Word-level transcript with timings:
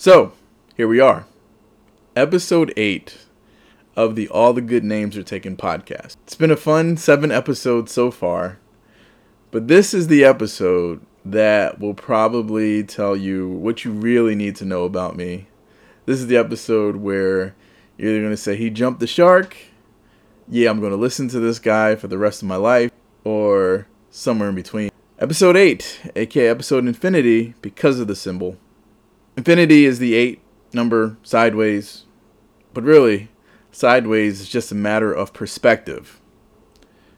So, 0.00 0.32
here 0.78 0.88
we 0.88 0.98
are. 0.98 1.26
Episode 2.16 2.72
8 2.74 3.18
of 3.94 4.16
the 4.16 4.30
All 4.30 4.54
the 4.54 4.62
Good 4.62 4.82
Names 4.82 5.14
Are 5.14 5.22
Taken 5.22 5.58
podcast. 5.58 6.16
It's 6.24 6.34
been 6.34 6.50
a 6.50 6.56
fun 6.56 6.96
seven 6.96 7.30
episodes 7.30 7.92
so 7.92 8.10
far, 8.10 8.58
but 9.50 9.68
this 9.68 9.92
is 9.92 10.06
the 10.06 10.24
episode 10.24 11.04
that 11.22 11.80
will 11.80 11.92
probably 11.92 12.82
tell 12.82 13.14
you 13.14 13.46
what 13.50 13.84
you 13.84 13.92
really 13.92 14.34
need 14.34 14.56
to 14.56 14.64
know 14.64 14.84
about 14.84 15.18
me. 15.18 15.48
This 16.06 16.18
is 16.18 16.28
the 16.28 16.38
episode 16.38 16.96
where 16.96 17.54
you're 17.98 18.12
either 18.12 18.20
going 18.20 18.30
to 18.30 18.38
say, 18.38 18.56
he 18.56 18.70
jumped 18.70 19.00
the 19.00 19.06
shark, 19.06 19.54
yeah, 20.48 20.70
I'm 20.70 20.80
going 20.80 20.92
to 20.92 20.96
listen 20.96 21.28
to 21.28 21.40
this 21.40 21.58
guy 21.58 21.94
for 21.94 22.08
the 22.08 22.16
rest 22.16 22.40
of 22.40 22.48
my 22.48 22.56
life, 22.56 22.90
or 23.22 23.86
somewhere 24.10 24.48
in 24.48 24.54
between. 24.54 24.90
Episode 25.18 25.58
8, 25.58 26.12
aka 26.16 26.48
episode 26.48 26.86
infinity, 26.86 27.52
because 27.60 28.00
of 28.00 28.06
the 28.06 28.16
symbol. 28.16 28.56
Infinity 29.40 29.86
is 29.86 29.98
the 29.98 30.12
8 30.16 30.38
number 30.74 31.16
sideways, 31.22 32.04
but 32.74 32.84
really, 32.84 33.30
sideways 33.72 34.42
is 34.42 34.50
just 34.50 34.70
a 34.70 34.74
matter 34.74 35.14
of 35.14 35.32
perspective. 35.32 36.20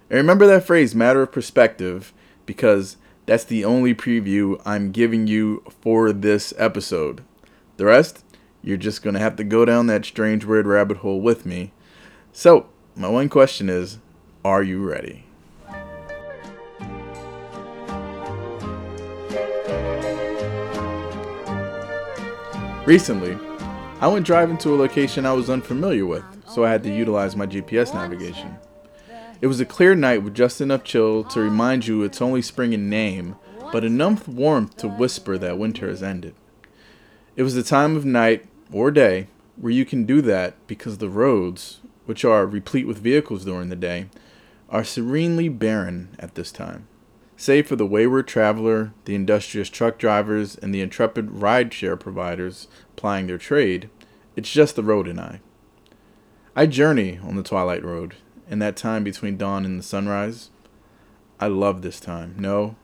And 0.09 0.19
remember 0.19 0.47
that 0.47 0.65
phrase, 0.65 0.95
matter 0.95 1.23
of 1.23 1.33
perspective, 1.33 2.13
because 2.47 2.97
that's 3.27 3.43
the 3.43 3.65
only 3.65 3.93
preview 3.93 4.63
I'm 4.65 4.93
giving 4.93 5.27
you 5.27 5.65
for 5.81 6.13
this 6.13 6.55
episode. 6.59 7.25
The 7.77 7.87
rest, 7.87 8.25
you're 8.63 8.77
just 8.77 9.03
going 9.03 9.15
to 9.15 9.21
have 9.21 9.35
to 9.35 9.43
go 9.43 9.65
down 9.65 9.89
that 9.89 10.05
strange 10.05 10.45
weird 10.45 10.69
rabbit 10.69 10.99
hole 10.99 11.21
with 11.21 11.45
me. 11.45 11.73
So, 12.33 12.69
my 12.95 13.09
one 13.09 13.31
question 13.31 13.69
is 13.69 13.99
Are 14.45 14.63
you 14.63 14.89
ready? 14.89 15.27
Recently, 22.85 23.39
I 24.01 24.09
went 24.09 24.27
driving 24.27 24.59
to 24.59 24.75
a 24.75 24.77
location 24.77 25.25
I 25.25 25.35
was 25.35 25.49
unfamiliar 25.49 26.05
with, 26.05 26.25
so 26.49 26.65
I 26.65 26.71
had 26.71 26.83
to 26.83 26.93
utilize 26.93 27.37
my 27.37 27.47
GPS 27.47 27.95
navigation. 27.95 28.57
It 29.41 29.47
was 29.47 29.61
a 29.61 29.65
clear 29.65 29.95
night 29.95 30.25
with 30.25 30.35
just 30.35 30.61
enough 30.61 30.83
chill 30.83 31.23
to 31.25 31.41
remind 31.41 31.87
you 31.87 32.03
it's 32.03 32.21
only 32.21 32.43
spring 32.43 32.73
in 32.73 32.91
name, 32.91 33.37
but 33.71 33.85
enough 33.85 34.27
warmth 34.27 34.77
to 34.79 34.89
whisper 34.89 35.39
that 35.39 35.59
winter 35.59 35.89
has 35.89 36.03
ended. 36.03 36.35
It 37.37 37.45
was 37.45 37.55
the 37.55 37.63
time 37.63 37.97
of 37.97 38.05
night 38.05 38.47
or 38.73 38.91
day 38.91 39.29
where 39.55 39.73
you 39.73 39.85
can 39.85 40.05
do 40.05 40.21
that 40.21 40.55
because 40.67 40.99
the 40.99 41.09
roads, 41.09 41.79
which 42.07 42.25
are 42.25 42.47
replete 42.47 42.89
with 42.89 42.99
vehicles 42.99 43.45
during 43.45 43.69
the 43.69 43.77
day, 43.77 44.07
are 44.69 44.83
serenely 44.83 45.49
barren 45.49 46.17
at 46.19 46.35
this 46.35 46.51
time. 46.51 46.89
Save 47.43 47.67
for 47.67 47.75
the 47.75 47.85
wayward 47.85 48.29
traveler, 48.29 48.93
the 49.05 49.17
industrious 49.17 49.69
truck 49.69 49.99
drivers, 49.99 50.55
and 50.55 50.73
the 50.73 50.81
intrepid 50.81 51.27
rideshare 51.27 51.99
providers 51.99 52.69
plying 52.95 53.27
their 53.27 53.37
trade, 53.37 53.91
it's 54.37 54.53
just 54.53 54.77
the 54.77 54.83
road 54.85 55.09
and 55.09 55.21
I. 55.21 55.41
I 56.55 56.67
journey 56.67 57.19
on 57.19 57.35
the 57.35 57.43
twilight 57.43 57.85
road, 57.85 58.15
in 58.49 58.61
that 58.61 58.77
time 58.77 59.03
between 59.03 59.39
dawn 59.39 59.65
and 59.65 59.77
the 59.77 59.83
sunrise. 59.83 60.51
I 61.41 61.49
love 61.49 61.83
this 61.83 61.99
time. 61.99 62.37
No, 62.39 62.77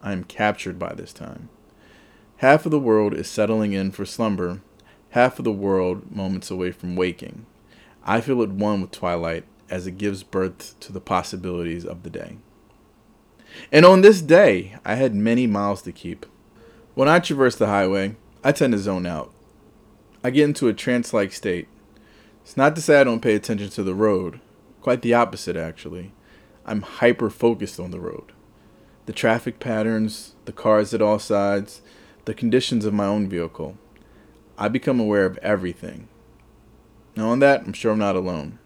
I 0.00 0.12
am 0.12 0.22
captured 0.22 0.78
by 0.78 0.94
this 0.94 1.12
time. 1.12 1.48
Half 2.36 2.66
of 2.66 2.70
the 2.70 2.78
world 2.78 3.14
is 3.14 3.28
settling 3.28 3.72
in 3.72 3.90
for 3.90 4.06
slumber, 4.06 4.60
half 5.10 5.40
of 5.40 5.44
the 5.44 5.50
world 5.50 6.14
moments 6.14 6.52
away 6.52 6.70
from 6.70 6.94
waking. 6.94 7.46
I 8.04 8.20
feel 8.20 8.44
at 8.44 8.50
one 8.50 8.80
with 8.80 8.92
twilight 8.92 9.42
as 9.68 9.88
it 9.88 9.98
gives 9.98 10.22
birth 10.22 10.78
to 10.78 10.92
the 10.92 11.00
possibilities 11.00 11.84
of 11.84 12.04
the 12.04 12.10
day. 12.10 12.36
And 13.72 13.84
on 13.84 14.00
this 14.00 14.20
day, 14.20 14.76
I 14.84 14.94
had 14.94 15.14
many 15.14 15.46
miles 15.46 15.82
to 15.82 15.92
keep. 15.92 16.26
When 16.94 17.08
I 17.08 17.18
traverse 17.18 17.56
the 17.56 17.66
highway, 17.66 18.16
I 18.42 18.52
tend 18.52 18.72
to 18.72 18.78
zone 18.78 19.06
out. 19.06 19.32
I 20.22 20.30
get 20.30 20.44
into 20.44 20.68
a 20.68 20.72
trance 20.74 21.12
like 21.12 21.32
state. 21.32 21.68
It's 22.42 22.56
not 22.56 22.74
to 22.76 22.82
say 22.82 23.00
I 23.00 23.04
don't 23.04 23.22
pay 23.22 23.34
attention 23.34 23.70
to 23.70 23.82
the 23.82 23.94
road, 23.94 24.40
quite 24.80 25.02
the 25.02 25.14
opposite, 25.14 25.56
actually. 25.56 26.12
I'm 26.66 26.82
hyper 26.82 27.30
focused 27.30 27.80
on 27.80 27.90
the 27.90 28.00
road. 28.00 28.32
The 29.06 29.12
traffic 29.12 29.60
patterns, 29.60 30.34
the 30.44 30.52
cars 30.52 30.94
at 30.94 31.02
all 31.02 31.18
sides, 31.18 31.82
the 32.24 32.34
conditions 32.34 32.84
of 32.84 32.94
my 32.94 33.06
own 33.06 33.28
vehicle. 33.28 33.76
I 34.56 34.68
become 34.68 35.00
aware 35.00 35.26
of 35.26 35.38
everything. 35.38 36.08
Now, 37.16 37.30
on 37.30 37.40
that, 37.40 37.62
I'm 37.62 37.72
sure 37.72 37.92
I'm 37.92 37.98
not 37.98 38.16
alone. 38.16 38.58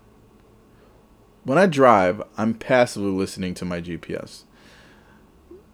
When 1.45 1.59
I 1.59 1.67
drive, 1.67 2.23
I'm 2.37 2.55
passively 2.55 3.11
listening 3.11 3.55
to 3.55 3.65
my 3.65 3.81
GPS. 3.81 4.45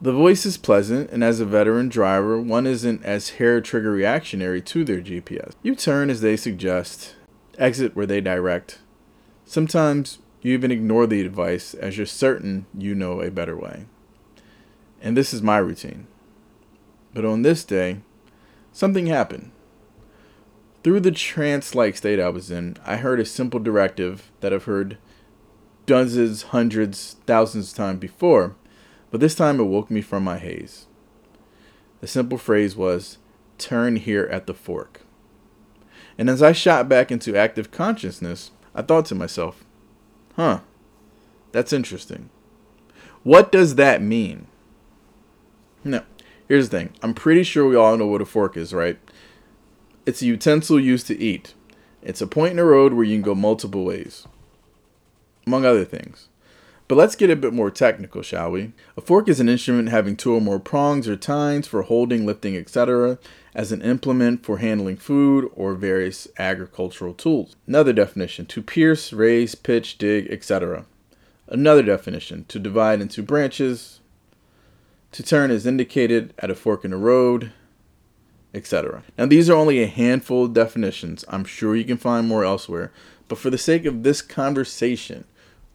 The 0.01 0.13
voice 0.13 0.45
is 0.45 0.59
pleasant, 0.59 1.11
and 1.11 1.23
as 1.23 1.41
a 1.41 1.47
veteran 1.47 1.89
driver, 1.89 2.39
one 2.41 2.67
isn't 2.67 3.05
as 3.05 3.31
hair 3.31 3.61
trigger 3.61 3.93
reactionary 3.93 4.61
to 4.63 4.85
their 4.85 5.01
GPS. 5.01 5.53
You 5.63 5.75
turn 5.75 6.11
as 6.11 6.21
they 6.21 6.37
suggest, 6.37 7.15
exit 7.59 7.95
where 7.95 8.07
they 8.07 8.21
direct. 8.21 8.81
Sometimes 9.45 10.19
you 10.43 10.53
even 10.53 10.71
ignore 10.71 11.07
the 11.07 11.21
advice 11.21 11.75
as 11.75 11.97
you're 11.97 12.07
certain 12.07 12.67
you 12.77 12.95
know 12.95 13.21
a 13.21 13.31
better 13.31 13.57
way. 13.57 13.87
And 15.01 15.17
this 15.17 15.33
is 15.33 15.43
my 15.43 15.59
routine. 15.59 16.07
But 17.15 17.25
on 17.25 17.43
this 17.43 17.65
day, 17.65 17.99
something 18.73 19.07
happened. 19.07 19.53
Through 20.83 21.01
the 21.01 21.13
trance 21.13 21.75
like 21.75 21.97
state 21.97 22.21
I 22.21 22.29
was 22.29 22.51
in, 22.51 22.77
I 22.85 22.97
heard 22.97 23.21
a 23.21 23.25
simple 23.25 23.61
directive 23.61 24.31
that 24.41 24.53
I've 24.53 24.65
heard 24.65 24.99
dozens, 25.87 26.43
hundreds, 26.43 27.17
thousands 27.27 27.71
of 27.71 27.77
times 27.77 28.01
before 28.01 28.57
but 29.15 29.21
this 29.21 29.37
time 29.37 29.61
it 29.61 29.67
woke 29.67 29.93
me 29.93 30.01
from 30.01 30.25
my 30.25 30.39
haze. 30.39 30.89
The 32.01 32.09
simple 32.09 32.37
phrase 32.37 32.75
was, 32.75 33.19
Turn 33.59 33.95
here 33.95 34.25
at 34.25 34.49
the 34.49 34.55
fork. 34.55 35.03
And 36.19 36.29
as 36.29 36.43
I 36.43 36.51
shot 36.51 36.89
back 36.89 37.13
into 37.13 37.37
active 37.37 37.71
consciousness, 37.71 38.51
I 38.75 38.83
thought 38.83 39.05
to 39.05 39.15
myself, 39.15 39.65
Huh, 40.35 40.63
that's 41.53 41.73
interesting. 41.73 42.29
What 43.23 43.53
does 43.53 43.77
that 43.77 44.03
mean? 44.03 44.49
Now, 45.85 46.03
here's 46.49 46.69
the 46.69 46.79
thing 46.79 46.93
I'm 47.01 47.15
pretty 47.15 47.45
sure 47.45 47.69
we 47.69 47.77
all 47.77 47.97
know 47.97 48.09
what 48.09 48.21
a 48.21 48.27
fork 48.27 48.57
is, 48.57 48.75
right? 48.75 48.99
It's 50.07 50.23
a 50.23 50.27
utensil 50.27 50.81
used 50.81 51.07
to 51.07 51.17
eat. 51.17 51.55
It's 52.03 52.21
a 52.21 52.27
point 52.27 52.55
in 52.55 52.59
a 52.59 52.65
road 52.65 52.93
where 52.93 53.05
you 53.05 53.15
can 53.15 53.23
go 53.23 53.37
multiple 53.37 53.85
ways, 53.85 54.27
among 55.47 55.65
other 55.65 55.85
things. 55.85 56.31
But 56.87 56.97
let's 56.97 57.17
get 57.17 57.31
a 57.31 57.37
bit 57.37 57.55
more 57.55 57.71
technical, 57.71 58.21
shall 58.21 58.51
we? 58.51 58.73
A 58.97 59.01
fork 59.01 59.29
is 59.29 59.41
an 59.41 59.49
instrument 59.49 59.89
having 59.89 60.17
two 60.17 60.35
or 60.35 60.41
more 60.41 60.59
prongs 60.59 61.09
or 61.09 61.17
tines 61.17 61.67
for 61.67 61.83
holding, 61.83 62.27
lifting, 62.27 62.57
etc., 62.57 63.19
as 63.55 63.73
an 63.73 63.81
implement 63.81 64.45
for 64.45 64.59
handling 64.59 64.97
food 64.97 65.51
or 65.55 65.75
various 65.75 66.29
agricultural 66.39 67.15
tools. 67.15 67.57
Another 67.67 67.95
definition 67.95 68.45
to 68.47 68.63
pierce, 68.63 69.13
raise, 69.15 69.55
pitch, 69.55 69.97
dig, 69.97 70.31
etc. 70.31 70.85
Another 71.49 71.83
definition 71.83 72.45
to 72.49 72.59
divide 72.59 73.01
into 73.01 73.23
branches, 73.23 74.01
to 75.13 75.23
turn 75.23 75.51
as 75.51 75.67
indicated 75.67 76.35
at 76.39 76.51
a 76.51 76.55
fork 76.55 76.85
in 76.85 76.91
the 76.91 76.97
road, 76.99 77.53
etc. 78.53 79.05
Now, 79.17 79.27
these 79.27 79.49
are 79.49 79.57
only 79.57 79.83
a 79.83 79.87
handful 79.87 80.45
of 80.45 80.53
definitions. 80.53 81.25
I'm 81.29 81.45
sure 81.45 81.75
you 81.75 81.85
can 81.85 81.97
find 81.97 82.29
more 82.29 82.45
elsewhere, 82.45 82.93
but 83.29 83.39
for 83.39 83.49
the 83.49 83.57
sake 83.57 83.87
of 83.87 84.03
this 84.03 84.21
conversation, 84.21 85.25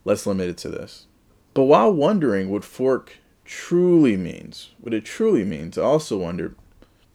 Let's 0.04 0.26
limit 0.26 0.48
it 0.48 0.56
to 0.58 0.68
this. 0.68 1.06
But 1.54 1.64
while 1.64 1.92
wondering 1.92 2.50
what 2.50 2.64
fork 2.64 3.16
truly 3.44 4.16
means, 4.16 4.70
what 4.80 4.94
it 4.94 5.04
truly 5.04 5.44
means, 5.44 5.76
I 5.76 5.82
also 5.82 6.16
wondered 6.16 6.54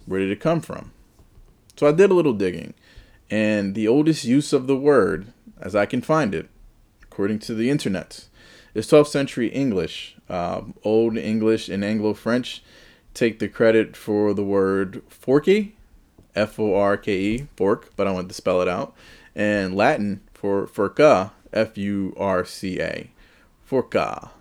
where 0.06 0.20
did 0.20 0.32
it 0.32 0.40
come 0.40 0.62
from? 0.62 0.92
So 1.78 1.88
I 1.88 1.92
did 1.92 2.12
a 2.12 2.14
little 2.14 2.34
digging, 2.34 2.74
and 3.30 3.76
the 3.76 3.88
oldest 3.88 4.24
use 4.24 4.54
of 4.54 4.68
the 4.68 4.78
word, 4.78 5.28
as 5.60 5.76
I 5.76 5.86
can 5.86 6.02
find 6.02 6.36
it, 6.36 6.50
according 7.04 7.40
to 7.40 7.54
the 7.54 7.70
internet, 7.70 8.28
is 8.74 8.88
12th 8.88 9.08
century 9.08 9.48
English. 9.48 10.16
Um, 10.30 10.74
Old 10.84 11.18
English 11.18 11.70
and 11.70 11.84
Anglo 11.84 12.14
French 12.14 12.64
take 13.14 13.40
the 13.40 13.48
credit 13.48 13.96
for 13.96 14.34
the 14.34 14.44
word 14.44 15.02
forky, 15.08 15.76
F 16.36 16.60
O 16.60 16.76
R 16.76 16.98
K 16.98 17.18
E, 17.18 17.48
fork, 17.56 17.92
but 17.96 18.08
I 18.08 18.12
want 18.12 18.28
to 18.28 18.36
spell 18.36 18.62
it 18.62 18.68
out, 18.68 18.94
and 19.36 19.76
Latin 19.76 20.22
for 20.34 20.68
furca, 20.68 21.32
F 21.56 21.78
U 21.78 22.14
R 22.18 22.46
C 22.46 22.80
A, 22.82 23.10
Forca. 23.64 24.32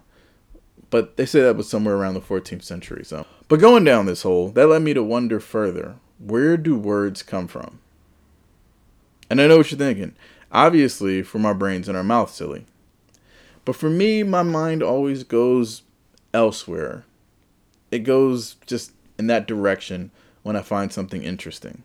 But 0.90 1.16
they 1.16 1.26
say 1.26 1.40
that 1.40 1.56
was 1.56 1.68
somewhere 1.68 1.96
around 1.96 2.14
the 2.14 2.20
14th 2.20 2.62
century. 2.62 3.04
So, 3.04 3.26
but 3.48 3.60
going 3.60 3.84
down 3.84 4.06
this 4.06 4.22
hole, 4.22 4.50
that 4.50 4.66
led 4.66 4.82
me 4.82 4.92
to 4.94 5.02
wonder 5.02 5.40
further: 5.40 5.96
where 6.18 6.56
do 6.56 6.76
words 6.76 7.22
come 7.22 7.46
from? 7.46 7.80
And 9.30 9.40
I 9.40 9.46
know 9.46 9.56
what 9.58 9.70
you're 9.70 9.78
thinking. 9.78 10.14
Obviously, 10.52 11.22
from 11.22 11.46
our 11.46 11.54
brains 11.54 11.88
and 11.88 11.96
our 11.96 12.04
mouths, 12.04 12.34
silly. 12.34 12.66
But 13.64 13.76
for 13.76 13.88
me, 13.88 14.22
my 14.22 14.42
mind 14.42 14.82
always 14.82 15.24
goes 15.24 15.82
elsewhere. 16.32 17.04
It 17.90 18.00
goes 18.00 18.56
just 18.66 18.92
in 19.18 19.26
that 19.28 19.46
direction 19.46 20.10
when 20.42 20.56
I 20.56 20.62
find 20.62 20.92
something 20.92 21.22
interesting. 21.22 21.82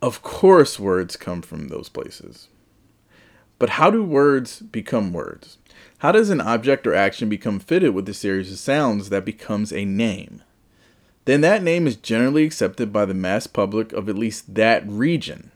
Of 0.00 0.22
course, 0.22 0.78
words 0.78 1.16
come 1.16 1.42
from 1.42 1.68
those 1.68 1.88
places. 1.88 2.48
But 3.62 3.78
how 3.78 3.92
do 3.92 4.02
words 4.02 4.58
become 4.58 5.12
words? 5.12 5.56
How 5.98 6.10
does 6.10 6.30
an 6.30 6.40
object 6.40 6.84
or 6.84 6.96
action 6.96 7.28
become 7.28 7.60
fitted 7.60 7.94
with 7.94 8.08
a 8.08 8.12
series 8.12 8.50
of 8.50 8.58
sounds 8.58 9.08
that 9.10 9.24
becomes 9.24 9.72
a 9.72 9.84
name? 9.84 10.42
then 11.26 11.42
that 11.42 11.62
name 11.62 11.86
is 11.86 11.94
generally 11.94 12.42
accepted 12.42 12.92
by 12.92 13.04
the 13.04 13.14
mass 13.14 13.46
public 13.46 13.92
of 13.92 14.08
at 14.08 14.18
least 14.18 14.56
that 14.56 14.82
region. 14.88 15.52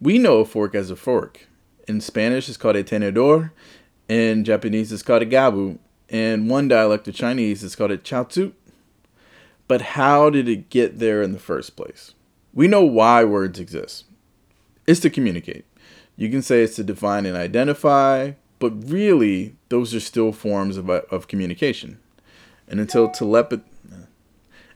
We 0.00 0.16
know 0.16 0.38
a 0.38 0.46
fork 0.46 0.74
as 0.74 0.90
a 0.90 0.96
fork. 0.96 1.46
In 1.86 2.00
Spanish, 2.00 2.48
it's 2.48 2.56
called 2.56 2.76
a 2.76 2.82
tenedor. 2.82 3.50
In 4.08 4.42
Japanese, 4.42 4.90
it's 4.90 5.02
called 5.02 5.20
a 5.20 5.26
gabu. 5.26 5.76
In 6.08 6.48
one 6.48 6.66
dialect 6.66 7.08
of 7.08 7.14
Chinese, 7.14 7.62
it's 7.62 7.76
called 7.76 7.90
a 7.90 7.98
chaozu. 7.98 8.54
But 9.66 9.82
how 9.82 10.30
did 10.30 10.48
it 10.48 10.70
get 10.70 10.98
there 10.98 11.20
in 11.20 11.32
the 11.32 11.38
first 11.38 11.76
place? 11.76 12.14
We 12.54 12.68
know 12.68 12.84
why 12.84 13.22
words 13.24 13.60
exist. 13.60 14.06
It's 14.86 15.00
to 15.00 15.10
communicate. 15.10 15.66
You 16.18 16.28
can 16.28 16.42
say 16.42 16.62
it's 16.62 16.74
to 16.76 16.84
define 16.84 17.26
and 17.26 17.36
identify, 17.36 18.32
but 18.58 18.70
really, 18.90 19.54
those 19.68 19.94
are 19.94 20.00
still 20.00 20.32
forms 20.32 20.76
of, 20.76 20.90
uh, 20.90 21.02
of 21.12 21.28
communication. 21.28 22.00
And 22.66 22.80
until 22.80 23.08
telepathy, 23.08 23.62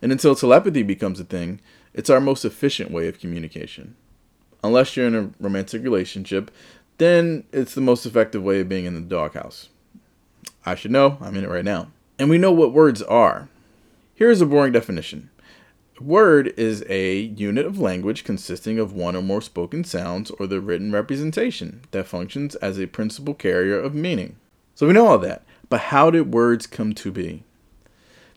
and 0.00 0.12
until 0.12 0.36
telepathy 0.36 0.84
becomes 0.84 1.18
a 1.18 1.24
thing, 1.24 1.60
it's 1.92 2.08
our 2.08 2.20
most 2.20 2.44
efficient 2.44 2.92
way 2.92 3.08
of 3.08 3.18
communication. 3.18 3.96
Unless 4.62 4.96
you're 4.96 5.08
in 5.08 5.16
a 5.16 5.30
romantic 5.40 5.82
relationship, 5.82 6.52
then 6.98 7.42
it's 7.52 7.74
the 7.74 7.80
most 7.80 8.06
effective 8.06 8.44
way 8.44 8.60
of 8.60 8.68
being 8.68 8.84
in 8.84 8.94
the 8.94 9.00
doghouse. 9.00 9.68
I 10.64 10.76
should 10.76 10.92
know, 10.92 11.18
I'm 11.20 11.36
in 11.36 11.44
it 11.44 11.50
right 11.50 11.64
now. 11.64 11.88
And 12.20 12.30
we 12.30 12.38
know 12.38 12.52
what 12.52 12.72
words 12.72 13.02
are. 13.02 13.48
Here's 14.14 14.40
a 14.40 14.46
boring 14.46 14.72
definition 14.72 15.28
Word 16.02 16.52
is 16.56 16.84
a 16.88 17.16
unit 17.20 17.64
of 17.64 17.78
language 17.78 18.24
consisting 18.24 18.78
of 18.78 18.92
one 18.92 19.14
or 19.14 19.22
more 19.22 19.40
spoken 19.40 19.84
sounds 19.84 20.32
or 20.32 20.48
the 20.48 20.60
written 20.60 20.90
representation 20.90 21.82
that 21.92 22.08
functions 22.08 22.56
as 22.56 22.78
a 22.78 22.86
principal 22.86 23.34
carrier 23.34 23.78
of 23.78 23.94
meaning. 23.94 24.34
So 24.74 24.88
we 24.88 24.94
know 24.94 25.06
all 25.06 25.18
that, 25.18 25.42
but 25.68 25.80
how 25.80 26.10
did 26.10 26.34
words 26.34 26.66
come 26.66 26.92
to 26.94 27.12
be? 27.12 27.44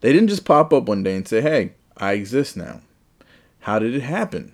They 0.02 0.14
didn't 0.14 0.28
just 0.28 0.46
pop 0.46 0.72
up 0.74 0.84
one 0.84 1.02
day 1.02 1.16
and 1.16 1.28
say, 1.28 1.42
hey, 1.42 1.74
I 1.98 2.14
exist 2.14 2.56
now. 2.56 2.82
How 3.62 3.80
did 3.80 3.96
it 3.96 4.04
happen? 4.04 4.54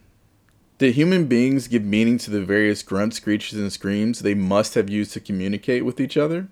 Did 0.78 0.96
human 0.96 1.26
beings 1.26 1.68
give 1.68 1.84
meaning 1.84 2.18
to 2.20 2.32
the 2.32 2.42
various 2.42 2.82
grunts, 2.82 3.18
screeches, 3.18 3.60
and 3.60 3.74
screams 3.74 4.20
they 4.20 4.36
must 4.36 4.76
have 4.76 4.90
used 4.90 5.12
to 5.14 5.20
communicate 5.20 5.84
with 5.84 6.00
each 6.00 6.16
other? 6.16 6.48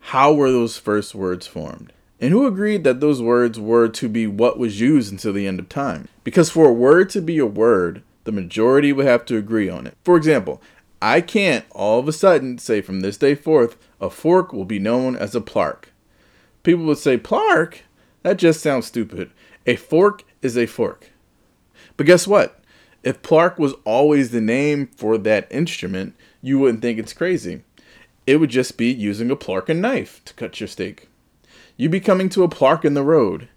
How 0.00 0.32
were 0.32 0.50
those 0.50 0.78
first 0.78 1.14
words 1.14 1.46
formed? 1.46 1.92
And 2.20 2.32
who 2.32 2.46
agreed 2.46 2.84
that 2.84 3.00
those 3.00 3.22
words 3.22 3.58
were 3.58 3.88
to 3.88 4.08
be 4.08 4.26
what 4.26 4.58
was 4.58 4.80
used 4.80 5.10
until 5.10 5.32
the 5.32 5.46
end 5.46 5.58
of 5.58 5.68
time? 5.68 6.08
Because 6.22 6.50
for 6.50 6.66
a 6.66 6.72
word 6.72 7.08
to 7.10 7.22
be 7.22 7.38
a 7.38 7.46
word, 7.46 8.02
the 8.24 8.32
majority 8.32 8.92
would 8.92 9.06
have 9.06 9.24
to 9.26 9.38
agree 9.38 9.70
on 9.70 9.86
it. 9.86 9.96
For 10.04 10.16
example, 10.16 10.60
I 11.00 11.22
can't 11.22 11.64
all 11.70 11.98
of 11.98 12.08
a 12.08 12.12
sudden 12.12 12.58
say 12.58 12.82
from 12.82 13.00
this 13.00 13.16
day 13.16 13.34
forth, 13.34 13.76
a 14.00 14.10
fork 14.10 14.52
will 14.52 14.66
be 14.66 14.78
known 14.78 15.16
as 15.16 15.34
a 15.34 15.40
plark. 15.40 15.84
People 16.62 16.84
would 16.84 16.98
say, 16.98 17.16
Plark? 17.16 17.78
That 18.22 18.36
just 18.36 18.60
sounds 18.60 18.86
stupid. 18.86 19.30
A 19.66 19.76
fork 19.76 20.24
is 20.42 20.58
a 20.58 20.66
fork. 20.66 21.10
But 21.96 22.06
guess 22.06 22.26
what? 22.26 22.60
If 23.02 23.22
Plark 23.22 23.58
was 23.58 23.74
always 23.84 24.30
the 24.30 24.42
name 24.42 24.88
for 24.94 25.16
that 25.16 25.48
instrument, 25.50 26.14
you 26.42 26.58
wouldn't 26.58 26.82
think 26.82 26.98
it's 26.98 27.14
crazy. 27.14 27.62
It 28.26 28.36
would 28.36 28.50
just 28.50 28.76
be 28.76 28.92
using 28.92 29.30
a 29.30 29.36
Plark 29.36 29.70
and 29.70 29.80
knife 29.80 30.22
to 30.26 30.34
cut 30.34 30.60
your 30.60 30.68
steak. 30.68 31.08
You'd 31.80 31.90
be 31.90 32.00
coming 32.00 32.28
to 32.30 32.42
a 32.42 32.48
Plark 32.48 32.84
in 32.84 32.92
the 32.92 33.02
road. 33.02 33.48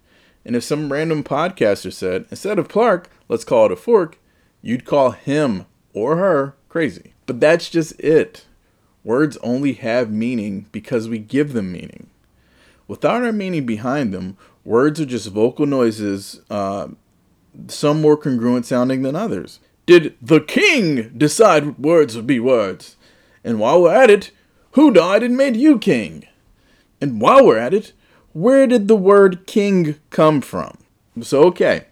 And 0.46 0.56
if 0.56 0.64
some 0.64 0.90
random 0.90 1.22
podcaster 1.22 1.92
said, 1.92 2.24
instead 2.30 2.58
of 2.58 2.68
Plark, 2.68 3.04
let's 3.28 3.44
call 3.44 3.66
it 3.66 3.72
a 3.72 3.76
fork, 3.76 4.18
you'd 4.62 4.86
call 4.86 5.10
him 5.10 5.66
or 5.92 6.16
her 6.16 6.54
crazy. 6.70 7.12
But 7.26 7.38
that's 7.38 7.68
just 7.68 8.00
it. 8.00 8.46
Words 9.04 9.36
only 9.42 9.74
have 9.74 10.10
meaning 10.10 10.68
because 10.72 11.06
we 11.06 11.18
give 11.18 11.52
them 11.52 11.70
meaning. 11.70 12.06
Without 12.88 13.22
our 13.22 13.30
meaning 13.30 13.66
behind 13.66 14.14
them, 14.14 14.38
words 14.64 14.98
are 15.02 15.04
just 15.04 15.28
vocal 15.28 15.66
noises, 15.66 16.40
uh, 16.48 16.88
some 17.68 18.00
more 18.00 18.16
congruent 18.16 18.64
sounding 18.64 19.02
than 19.02 19.14
others. 19.14 19.60
Did 19.84 20.16
the 20.22 20.40
king 20.40 21.10
decide 21.10 21.78
words 21.78 22.16
would 22.16 22.26
be 22.26 22.40
words? 22.40 22.96
And 23.44 23.60
while 23.60 23.82
we're 23.82 23.92
at 23.92 24.08
it, 24.08 24.30
who 24.70 24.90
died 24.90 25.22
and 25.22 25.36
made 25.36 25.56
you 25.56 25.78
king? 25.78 26.26
And 27.02 27.20
while 27.20 27.44
we're 27.44 27.58
at 27.58 27.74
it, 27.74 27.92
where 28.34 28.66
did 28.66 28.88
the 28.88 28.96
word 28.96 29.46
king 29.46 29.96
come 30.10 30.40
from? 30.42 30.76
So, 31.22 31.44
okay, 31.44 31.86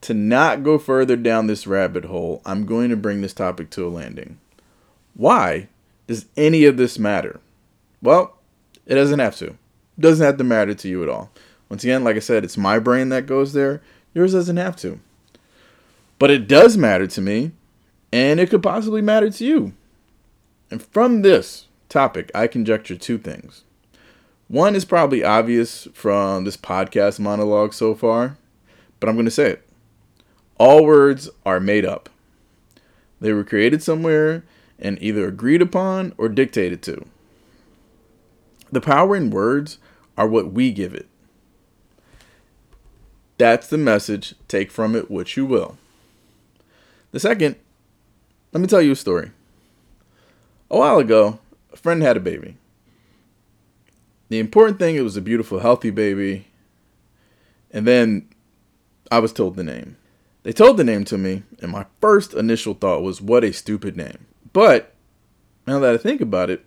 to 0.00 0.14
not 0.14 0.62
go 0.64 0.78
further 0.78 1.16
down 1.16 1.46
this 1.46 1.66
rabbit 1.66 2.06
hole, 2.06 2.42
I'm 2.44 2.66
going 2.66 2.90
to 2.90 2.96
bring 2.96 3.20
this 3.20 3.34
topic 3.34 3.70
to 3.70 3.86
a 3.86 3.90
landing. 3.90 4.38
Why 5.14 5.68
does 6.06 6.26
any 6.36 6.64
of 6.64 6.78
this 6.78 6.98
matter? 6.98 7.40
Well, 8.02 8.36
it 8.86 8.94
doesn't 8.94 9.18
have 9.18 9.36
to. 9.36 9.46
It 9.48 10.00
doesn't 10.00 10.24
have 10.24 10.38
to 10.38 10.44
matter 10.44 10.74
to 10.74 10.88
you 10.88 11.02
at 11.02 11.08
all. 11.08 11.30
Once 11.68 11.84
again, 11.84 12.04
like 12.04 12.16
I 12.16 12.20
said, 12.20 12.42
it's 12.42 12.56
my 12.56 12.78
brain 12.78 13.10
that 13.10 13.26
goes 13.26 13.52
there. 13.52 13.82
Yours 14.14 14.32
doesn't 14.32 14.56
have 14.56 14.76
to. 14.76 14.98
But 16.18 16.30
it 16.30 16.48
does 16.48 16.78
matter 16.78 17.06
to 17.06 17.20
me, 17.20 17.50
and 18.10 18.40
it 18.40 18.48
could 18.48 18.62
possibly 18.62 19.02
matter 19.02 19.28
to 19.28 19.44
you. 19.44 19.74
And 20.70 20.82
from 20.82 21.20
this 21.20 21.66
topic, 21.90 22.30
I 22.34 22.46
conjecture 22.46 22.96
two 22.96 23.18
things. 23.18 23.62
One 24.48 24.76
is 24.76 24.84
probably 24.84 25.24
obvious 25.24 25.88
from 25.92 26.44
this 26.44 26.56
podcast 26.56 27.18
monologue 27.18 27.72
so 27.72 27.94
far, 27.94 28.38
but 29.00 29.08
I'm 29.08 29.16
going 29.16 29.24
to 29.24 29.30
say 29.30 29.50
it. 29.50 29.68
All 30.56 30.84
words 30.84 31.28
are 31.44 31.58
made 31.58 31.84
up. 31.84 32.08
They 33.20 33.32
were 33.32 33.44
created 33.44 33.82
somewhere 33.82 34.44
and 34.78 35.02
either 35.02 35.26
agreed 35.26 35.62
upon 35.62 36.14
or 36.16 36.28
dictated 36.28 36.80
to. 36.82 37.04
The 38.70 38.80
power 38.80 39.16
in 39.16 39.30
words 39.30 39.78
are 40.16 40.28
what 40.28 40.52
we 40.52 40.70
give 40.70 40.94
it. 40.94 41.08
That's 43.38 43.66
the 43.66 43.78
message. 43.78 44.34
Take 44.48 44.70
from 44.70 44.94
it 44.94 45.10
what 45.10 45.36
you 45.36 45.44
will. 45.44 45.76
The 47.10 47.20
second, 47.20 47.56
let 48.52 48.60
me 48.60 48.66
tell 48.66 48.80
you 48.82 48.92
a 48.92 48.96
story. 48.96 49.32
A 50.70 50.78
while 50.78 50.98
ago, 50.98 51.38
a 51.72 51.76
friend 51.76 52.02
had 52.02 52.16
a 52.16 52.20
baby. 52.20 52.56
The 54.28 54.38
important 54.38 54.78
thing, 54.78 54.96
it 54.96 55.02
was 55.02 55.16
a 55.16 55.22
beautiful, 55.22 55.60
healthy 55.60 55.90
baby. 55.90 56.48
And 57.70 57.86
then 57.86 58.28
I 59.10 59.18
was 59.20 59.32
told 59.32 59.56
the 59.56 59.64
name. 59.64 59.96
They 60.42 60.52
told 60.52 60.76
the 60.76 60.84
name 60.84 61.04
to 61.06 61.18
me, 61.18 61.42
and 61.60 61.72
my 61.72 61.86
first 62.00 62.32
initial 62.34 62.74
thought 62.74 63.02
was, 63.02 63.20
what 63.20 63.44
a 63.44 63.52
stupid 63.52 63.96
name. 63.96 64.26
But 64.52 64.94
now 65.66 65.78
that 65.80 65.94
I 65.94 65.96
think 65.96 66.20
about 66.20 66.50
it, 66.50 66.64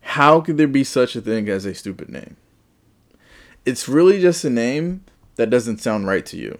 how 0.00 0.40
could 0.40 0.56
there 0.56 0.66
be 0.66 0.84
such 0.84 1.14
a 1.14 1.20
thing 1.20 1.48
as 1.48 1.66
a 1.66 1.74
stupid 1.74 2.08
name? 2.08 2.36
It's 3.66 3.88
really 3.88 4.20
just 4.20 4.44
a 4.44 4.50
name 4.50 5.04
that 5.36 5.50
doesn't 5.50 5.82
sound 5.82 6.06
right 6.06 6.24
to 6.26 6.38
you. 6.38 6.58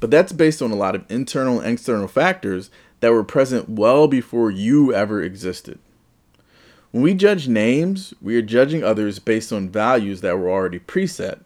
But 0.00 0.10
that's 0.10 0.32
based 0.32 0.60
on 0.60 0.72
a 0.72 0.76
lot 0.76 0.96
of 0.96 1.04
internal 1.08 1.60
and 1.60 1.74
external 1.74 2.08
factors 2.08 2.70
that 2.98 3.12
were 3.12 3.22
present 3.22 3.68
well 3.68 4.08
before 4.08 4.50
you 4.50 4.92
ever 4.92 5.22
existed. 5.22 5.78
When 6.92 7.02
we 7.02 7.14
judge 7.14 7.48
names, 7.48 8.12
we 8.20 8.36
are 8.36 8.42
judging 8.42 8.84
others 8.84 9.18
based 9.18 9.50
on 9.50 9.70
values 9.70 10.20
that 10.20 10.38
were 10.38 10.50
already 10.50 10.78
preset. 10.78 11.40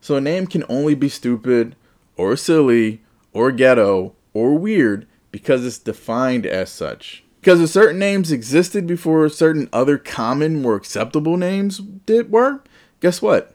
So 0.00 0.14
a 0.14 0.20
name 0.20 0.46
can 0.46 0.62
only 0.68 0.94
be 0.94 1.08
stupid, 1.08 1.74
or 2.16 2.36
silly, 2.36 3.02
or 3.32 3.50
ghetto, 3.50 4.14
or 4.32 4.56
weird 4.56 5.08
because 5.32 5.66
it's 5.66 5.78
defined 5.78 6.46
as 6.46 6.70
such. 6.70 7.24
Because 7.40 7.60
if 7.60 7.70
certain 7.70 7.98
names 7.98 8.30
existed 8.30 8.86
before 8.86 9.28
certain 9.28 9.68
other 9.72 9.98
common, 9.98 10.62
more 10.62 10.76
acceptable 10.76 11.36
names 11.36 11.78
did 11.78 12.30
were, 12.30 12.62
guess 13.00 13.20
what? 13.20 13.52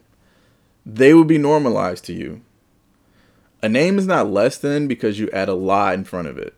They 0.85 1.13
would 1.13 1.27
be 1.27 1.37
normalized 1.37 2.03
to 2.05 2.13
you. 2.13 2.41
A 3.63 3.69
name 3.69 3.97
is 3.97 4.05
not 4.05 4.29
less 4.29 4.57
than 4.57 4.89
because 4.89 5.19
you 5.19 5.29
add 5.31 5.47
a 5.47 5.53
lie 5.53 5.93
in 5.93 6.03
front 6.03 6.27
of 6.27 6.37
it. 6.37 6.53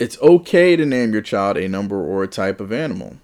It's 0.00 0.20
okay 0.20 0.74
to 0.74 0.84
name 0.84 1.12
your 1.12 1.22
child 1.22 1.56
a 1.56 1.68
number 1.68 1.96
or 1.96 2.24
a 2.24 2.28
type 2.28 2.60
of 2.60 2.72
animal 2.72 3.18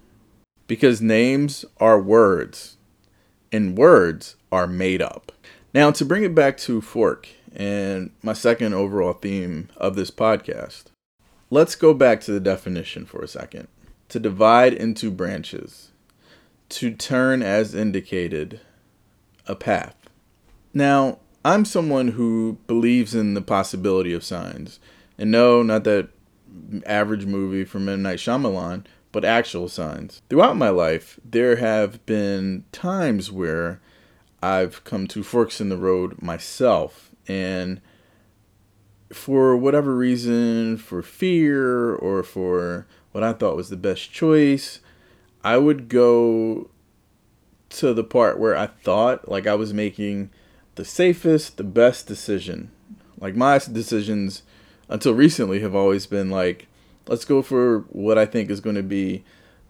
because 0.71 1.03
names 1.03 1.65
are 1.79 2.00
words 2.00 2.77
and 3.50 3.77
words 3.77 4.37
are 4.53 4.69
made 4.69 5.03
up. 5.03 5.33
Now, 5.75 5.91
to 5.91 6.05
bring 6.05 6.23
it 6.23 6.33
back 6.33 6.57
to 6.59 6.81
fork 6.81 7.29
and 7.53 8.12
my 8.23 8.35
second 8.35 8.73
overall 8.73 9.15
theme 9.15 9.69
of 9.77 9.97
this 9.97 10.12
podcast, 10.12 10.85
let's 11.50 11.75
go 11.75 11.93
back 11.93 12.21
to 12.21 12.31
the 12.31 12.39
definition 12.39 13.05
for 13.05 13.21
a 13.21 13.27
second. 13.27 13.67
To 14.11 14.21
divide 14.21 14.73
into 14.73 15.11
branches, 15.11 15.91
to 16.69 16.95
turn 16.95 17.43
as 17.43 17.75
indicated, 17.75 18.61
a 19.49 19.57
path. 19.57 19.97
Now, 20.73 21.19
I'm 21.45 21.65
someone 21.65 22.12
who 22.12 22.59
believes 22.69 23.12
in 23.12 23.35
the 23.35 23.43
possibility 23.43 24.12
of 24.12 24.23
signs. 24.23 24.79
And 25.19 25.33
no, 25.33 25.65
not 25.65 25.83
that 25.83 26.11
average 26.87 27.27
movie 27.27 27.65
from 27.65 27.89
M. 27.89 28.03
Night 28.03 28.21
Shyamalan, 28.21 28.85
but 29.12 29.25
actual 29.25 29.69
signs. 29.69 30.23
Throughout 30.29 30.57
my 30.57 30.71
life, 30.71 31.19
there 31.25 31.57
have 31.57 32.05
been 32.07 32.64
times 32.73 33.31
where 33.31 33.81
I've 34.43 34.85
come 34.85 35.07
to 35.09 35.23
forks 35.23 35.61
in 35.61 35.69
the 35.69 35.76
road 35.76 36.23
myself, 36.23 37.11
and 37.26 37.81
for 39.12 39.57
whatever 39.57 39.97
reason, 39.97 40.76
for 40.76 41.02
fear 41.02 41.95
or 41.95 42.23
for 42.23 42.87
what 43.12 43.25
I 43.25 43.33
thought 43.33 43.57
was 43.57 43.69
the 43.69 43.76
best 43.76 44.12
choice, 44.12 44.81
I 45.43 45.59
would 45.59 45.88
go 45.88 46.71
to 47.71 47.95
the 47.95 48.05
part 48.05 48.38
where 48.38 48.57
I 48.57 48.67
thought 48.67 49.29
like 49.29 49.47
I 49.47 49.55
was 49.55 49.73
making 49.73 50.31
the 50.75 50.85
safest, 50.85 51.57
the 51.57 51.64
best 51.64 52.07
decision. 52.07 52.71
Like 53.19 53.37
my 53.37 53.59
decisions 53.59 54.43
until 54.88 55.14
recently 55.14 55.61
have 55.61 55.75
always 55.75 56.07
been 56.07 56.31
like, 56.31 56.67
let's 57.11 57.25
go 57.25 57.43
for 57.43 57.81
what 57.88 58.17
I 58.17 58.25
think 58.25 58.49
is 58.50 58.61
going 58.61 58.76
to 58.76 58.85
be 58.85 59.25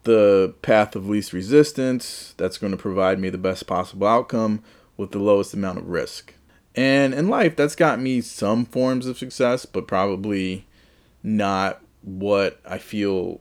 the 0.04 0.54
path 0.60 0.94
of 0.94 1.08
least 1.08 1.32
resistance 1.32 2.34
that's 2.36 2.58
going 2.58 2.70
to 2.70 2.76
provide 2.76 3.18
me 3.18 3.30
the 3.30 3.38
best 3.38 3.66
possible 3.66 4.06
outcome 4.06 4.62
with 4.98 5.10
the 5.10 5.18
lowest 5.18 5.54
amount 5.54 5.78
of 5.78 5.88
risk. 5.88 6.34
And 6.76 7.14
in 7.14 7.28
life, 7.28 7.56
that's 7.56 7.74
got 7.74 7.98
me 7.98 8.20
some 8.20 8.66
forms 8.66 9.06
of 9.06 9.18
success, 9.18 9.64
but 9.64 9.88
probably 9.88 10.66
not 11.22 11.80
what 12.02 12.60
I 12.64 12.76
feel 12.78 13.40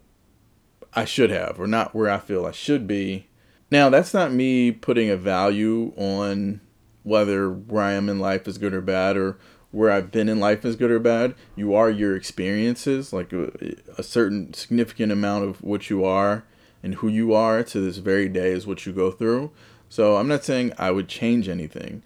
I 0.94 1.04
should 1.04 1.30
have, 1.30 1.60
or 1.60 1.68
not 1.68 1.94
where 1.94 2.10
I 2.10 2.20
feel 2.20 2.46
I 2.46 2.52
should 2.52 2.88
be. 2.88 3.28
Now, 3.70 3.90
that's 3.90 4.14
not 4.14 4.32
me 4.32 4.72
putting 4.72 5.10
a 5.10 5.18
value 5.18 5.94
on 5.98 6.62
whether 7.04 7.50
where 7.50 7.84
I 7.84 7.94
am 7.94 8.08
in 8.08 8.20
life 8.20 8.48
is 8.48 8.58
good 8.58 8.74
or 8.74 8.82
bad, 8.82 9.18
or 9.18 9.38
where 9.72 9.92
I've 9.92 10.12
been 10.12 10.30
in 10.30 10.40
life 10.40 10.66
is 10.66 10.76
good 10.76 10.92
or 10.92 11.00
bad. 11.00 11.36
You 11.56 11.76
are 11.76 11.90
your 11.90 12.16
experiences, 12.16 13.14
like 13.14 13.32
a, 13.34 13.76
a 13.98 14.04
certain 14.04 14.54
significant 14.54 15.12
amount 15.12 15.46
of 15.46 15.62
what 15.62 15.90
you 15.90 16.04
are 16.04 16.44
and 16.82 16.96
who 16.96 17.08
you 17.08 17.34
are 17.34 17.64
to 17.64 17.80
this 17.80 17.98
very 17.98 18.30
day 18.30 18.52
is 18.52 18.66
what 18.66 18.86
you 18.86 18.94
go 18.94 19.12
through. 19.12 19.52
So 19.90 20.18
I'm 20.18 20.28
not 20.28 20.44
saying 20.44 20.74
I 20.78 20.92
would 20.92 21.08
change 21.08 21.48
anything. 21.48 22.04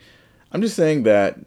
I'm 0.51 0.61
just 0.61 0.75
saying 0.75 1.03
that 1.03 1.39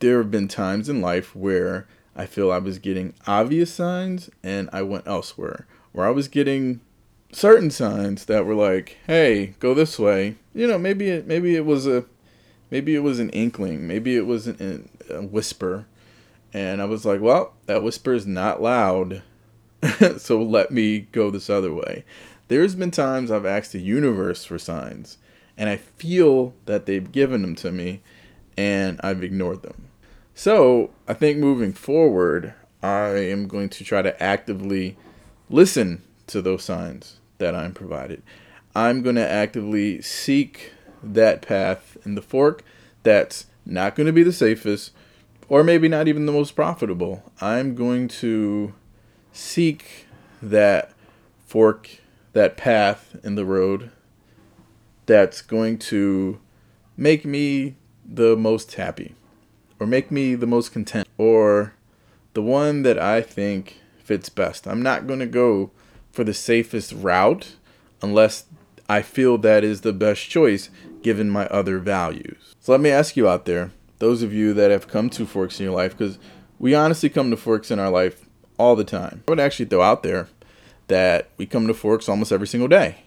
there 0.00 0.18
have 0.18 0.30
been 0.30 0.48
times 0.48 0.88
in 0.88 1.00
life 1.00 1.34
where 1.34 1.86
I 2.16 2.26
feel 2.26 2.50
I 2.50 2.58
was 2.58 2.78
getting 2.78 3.14
obvious 3.26 3.72
signs 3.72 4.30
and 4.42 4.68
I 4.72 4.82
went 4.82 5.06
elsewhere. 5.06 5.66
Where 5.92 6.06
I 6.06 6.10
was 6.10 6.28
getting 6.28 6.80
certain 7.32 7.70
signs 7.70 8.24
that 8.26 8.46
were 8.46 8.54
like, 8.54 8.96
"Hey, 9.06 9.54
go 9.60 9.74
this 9.74 9.98
way." 9.98 10.36
You 10.54 10.66
know, 10.66 10.78
maybe 10.78 11.08
it 11.08 11.26
maybe 11.26 11.56
it 11.56 11.64
was 11.64 11.86
a 11.86 12.04
maybe 12.74 12.96
it 12.96 13.04
was 13.04 13.20
an 13.20 13.30
inkling, 13.30 13.86
maybe 13.86 14.16
it 14.16 14.26
was 14.26 14.48
an, 14.48 14.88
a 15.08 15.22
whisper. 15.22 15.86
And 16.52 16.82
I 16.82 16.86
was 16.86 17.04
like, 17.04 17.20
"Well, 17.20 17.54
that 17.66 17.84
whisper 17.84 18.12
is 18.12 18.26
not 18.26 18.60
loud." 18.60 19.22
so 20.18 20.42
let 20.42 20.72
me 20.72 21.06
go 21.12 21.30
this 21.30 21.48
other 21.48 21.72
way. 21.72 22.04
There's 22.48 22.74
been 22.74 22.90
times 22.90 23.30
I've 23.30 23.46
asked 23.46 23.70
the 23.70 23.80
universe 23.80 24.44
for 24.44 24.58
signs 24.58 25.18
and 25.56 25.68
I 25.68 25.76
feel 25.76 26.52
that 26.66 26.86
they've 26.86 27.12
given 27.12 27.42
them 27.42 27.54
to 27.56 27.70
me 27.70 28.00
and 28.56 29.00
I've 29.04 29.22
ignored 29.22 29.62
them. 29.62 29.88
So 30.34 30.90
I 31.06 31.14
think 31.14 31.38
moving 31.38 31.72
forward, 31.72 32.54
I 32.82 33.08
am 33.10 33.46
going 33.46 33.68
to 33.68 33.84
try 33.84 34.02
to 34.02 34.20
actively 34.20 34.96
listen 35.48 36.02
to 36.26 36.42
those 36.42 36.64
signs 36.64 37.20
that 37.38 37.54
I'm 37.54 37.72
provided. 37.72 38.22
I'm 38.74 39.02
going 39.02 39.16
to 39.16 39.30
actively 39.30 40.02
seek 40.02 40.72
that 41.12 41.42
path 41.42 41.96
in 42.04 42.14
the 42.14 42.22
fork 42.22 42.64
that's 43.02 43.46
not 43.66 43.94
going 43.94 44.06
to 44.06 44.12
be 44.12 44.22
the 44.22 44.32
safest 44.32 44.92
or 45.48 45.62
maybe 45.62 45.88
not 45.88 46.08
even 46.08 46.26
the 46.26 46.32
most 46.32 46.52
profitable. 46.52 47.22
I'm 47.40 47.74
going 47.74 48.08
to 48.08 48.72
seek 49.32 50.06
that 50.40 50.92
fork, 51.46 51.90
that 52.32 52.56
path 52.56 53.16
in 53.22 53.34
the 53.34 53.44
road 53.44 53.90
that's 55.06 55.42
going 55.42 55.78
to 55.78 56.40
make 56.96 57.24
me 57.24 57.74
the 58.04 58.36
most 58.36 58.74
happy 58.74 59.14
or 59.78 59.86
make 59.86 60.10
me 60.10 60.34
the 60.34 60.46
most 60.46 60.72
content 60.72 61.06
or 61.18 61.74
the 62.34 62.42
one 62.42 62.82
that 62.82 62.98
I 62.98 63.20
think 63.20 63.80
fits 63.98 64.28
best. 64.28 64.66
I'm 64.66 64.82
not 64.82 65.06
going 65.06 65.20
to 65.20 65.26
go 65.26 65.70
for 66.10 66.24
the 66.24 66.34
safest 66.34 66.92
route 66.92 67.56
unless 68.02 68.44
I 68.88 69.02
feel 69.02 69.38
that 69.38 69.64
is 69.64 69.80
the 69.80 69.92
best 69.92 70.28
choice 70.28 70.68
given 71.04 71.30
my 71.30 71.46
other 71.46 71.78
values. 71.78 72.56
So 72.58 72.72
let 72.72 72.80
me 72.80 72.90
ask 72.90 73.16
you 73.16 73.28
out 73.28 73.44
there, 73.44 73.70
those 73.98 74.22
of 74.22 74.32
you 74.32 74.52
that 74.54 74.72
have 74.72 74.88
come 74.88 75.08
to 75.10 75.26
forks 75.26 75.60
in 75.60 75.64
your 75.64 75.74
life, 75.74 75.96
because 75.96 76.18
we 76.58 76.74
honestly 76.74 77.08
come 77.08 77.30
to 77.30 77.36
forks 77.36 77.70
in 77.70 77.78
our 77.78 77.90
life 77.90 78.26
all 78.58 78.74
the 78.74 78.84
time. 78.84 79.22
I 79.28 79.30
would 79.30 79.38
actually 79.38 79.66
throw 79.66 79.82
out 79.82 80.02
there 80.02 80.28
that 80.88 81.28
we 81.36 81.46
come 81.46 81.68
to 81.68 81.74
forks 81.74 82.08
almost 82.08 82.32
every 82.32 82.46
single 82.46 82.68
day. 82.68 83.02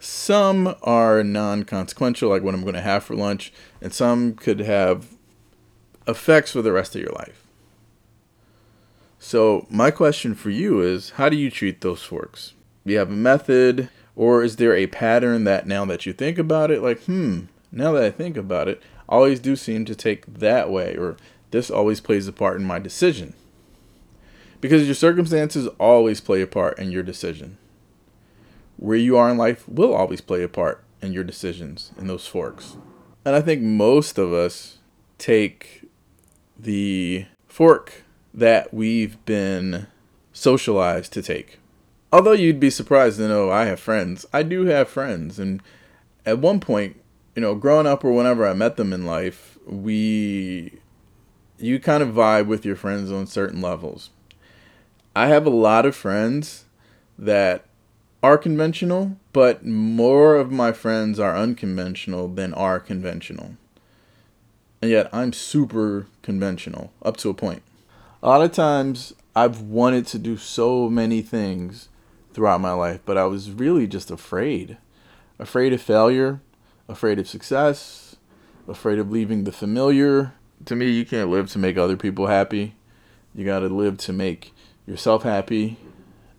Some 0.00 0.74
are 0.82 1.22
non 1.22 1.62
consequential, 1.62 2.28
like 2.28 2.42
what 2.42 2.54
I'm 2.54 2.62
going 2.62 2.74
to 2.74 2.80
have 2.80 3.04
for 3.04 3.14
lunch, 3.14 3.52
and 3.80 3.92
some 3.92 4.34
could 4.34 4.60
have 4.60 5.16
effects 6.08 6.52
for 6.52 6.62
the 6.62 6.72
rest 6.72 6.96
of 6.96 7.02
your 7.02 7.12
life. 7.12 7.46
So, 9.18 9.66
my 9.70 9.90
question 9.90 10.34
for 10.34 10.50
you 10.50 10.80
is 10.80 11.10
how 11.10 11.28
do 11.28 11.36
you 11.36 11.50
treat 11.50 11.82
those 11.82 12.02
forks? 12.02 12.54
Do 12.84 12.92
you 12.92 12.98
have 12.98 13.10
a 13.10 13.14
method, 13.14 13.90
or 14.20 14.42
is 14.42 14.56
there 14.56 14.74
a 14.74 14.86
pattern 14.86 15.44
that 15.44 15.66
now 15.66 15.82
that 15.86 16.04
you 16.04 16.12
think 16.12 16.36
about 16.36 16.70
it, 16.70 16.82
like, 16.82 17.02
hmm, 17.04 17.44
now 17.72 17.92
that 17.92 18.02
I 18.02 18.10
think 18.10 18.36
about 18.36 18.68
it, 18.68 18.82
always 19.08 19.40
do 19.40 19.56
seem 19.56 19.86
to 19.86 19.94
take 19.94 20.26
that 20.26 20.70
way, 20.70 20.94
or 20.94 21.16
this 21.52 21.70
always 21.70 22.02
plays 22.02 22.28
a 22.28 22.32
part 22.32 22.60
in 22.60 22.66
my 22.66 22.78
decision? 22.78 23.32
Because 24.60 24.84
your 24.84 24.94
circumstances 24.94 25.68
always 25.78 26.20
play 26.20 26.42
a 26.42 26.46
part 26.46 26.78
in 26.78 26.92
your 26.92 27.02
decision 27.02 27.56
where 28.76 28.98
you 28.98 29.16
are 29.16 29.30
in 29.30 29.38
life 29.38 29.66
will 29.66 29.94
always 29.94 30.20
play 30.20 30.42
a 30.42 30.48
part 30.48 30.84
in 31.00 31.14
your 31.14 31.24
decisions 31.24 31.92
in 31.96 32.06
those 32.06 32.26
forks. 32.26 32.76
And 33.24 33.34
I 33.34 33.40
think 33.40 33.62
most 33.62 34.18
of 34.18 34.34
us 34.34 34.80
take 35.16 35.88
the 36.58 37.24
fork 37.48 38.04
that 38.34 38.74
we've 38.74 39.24
been 39.24 39.86
socialized 40.34 41.14
to 41.14 41.22
take. 41.22 41.59
Although 42.12 42.32
you'd 42.32 42.60
be 42.60 42.70
surprised 42.70 43.18
to 43.18 43.28
know 43.28 43.50
I 43.50 43.66
have 43.66 43.80
friends. 43.80 44.26
I 44.32 44.42
do 44.42 44.66
have 44.66 44.88
friends. 44.88 45.38
And 45.38 45.62
at 46.26 46.38
one 46.38 46.60
point, 46.60 47.00
you 47.36 47.42
know, 47.42 47.54
growing 47.54 47.86
up 47.86 48.04
or 48.04 48.12
whenever 48.12 48.46
I 48.46 48.52
met 48.52 48.76
them 48.76 48.92
in 48.92 49.06
life, 49.06 49.58
we. 49.66 50.78
You 51.58 51.78
kind 51.78 52.02
of 52.02 52.14
vibe 52.14 52.46
with 52.46 52.64
your 52.64 52.76
friends 52.76 53.12
on 53.12 53.26
certain 53.26 53.60
levels. 53.60 54.08
I 55.14 55.26
have 55.26 55.44
a 55.44 55.50
lot 55.50 55.84
of 55.84 55.94
friends 55.94 56.64
that 57.18 57.66
are 58.22 58.38
conventional, 58.38 59.18
but 59.34 59.64
more 59.66 60.36
of 60.36 60.50
my 60.50 60.72
friends 60.72 61.20
are 61.20 61.36
unconventional 61.36 62.28
than 62.28 62.54
are 62.54 62.80
conventional. 62.80 63.56
And 64.80 64.90
yet 64.90 65.10
I'm 65.12 65.34
super 65.34 66.06
conventional 66.22 66.92
up 67.02 67.18
to 67.18 67.28
a 67.28 67.34
point. 67.34 67.62
A 68.22 68.28
lot 68.28 68.42
of 68.42 68.52
times 68.52 69.12
I've 69.36 69.60
wanted 69.60 70.06
to 70.08 70.18
do 70.18 70.38
so 70.38 70.88
many 70.88 71.20
things 71.20 71.89
throughout 72.32 72.60
my 72.60 72.72
life, 72.72 73.00
but 73.04 73.18
I 73.18 73.24
was 73.24 73.50
really 73.50 73.86
just 73.86 74.10
afraid. 74.10 74.78
Afraid 75.38 75.72
of 75.72 75.80
failure, 75.80 76.40
afraid 76.88 77.18
of 77.18 77.28
success, 77.28 78.16
afraid 78.68 78.98
of 78.98 79.10
leaving 79.10 79.44
the 79.44 79.52
familiar. 79.52 80.34
To 80.66 80.76
me, 80.76 80.90
you 80.90 81.04
can't 81.04 81.30
live 81.30 81.50
to 81.50 81.58
make 81.58 81.76
other 81.76 81.96
people 81.96 82.26
happy. 82.26 82.74
You 83.34 83.44
got 83.44 83.60
to 83.60 83.68
live 83.68 83.98
to 83.98 84.12
make 84.12 84.52
yourself 84.86 85.22
happy 85.22 85.76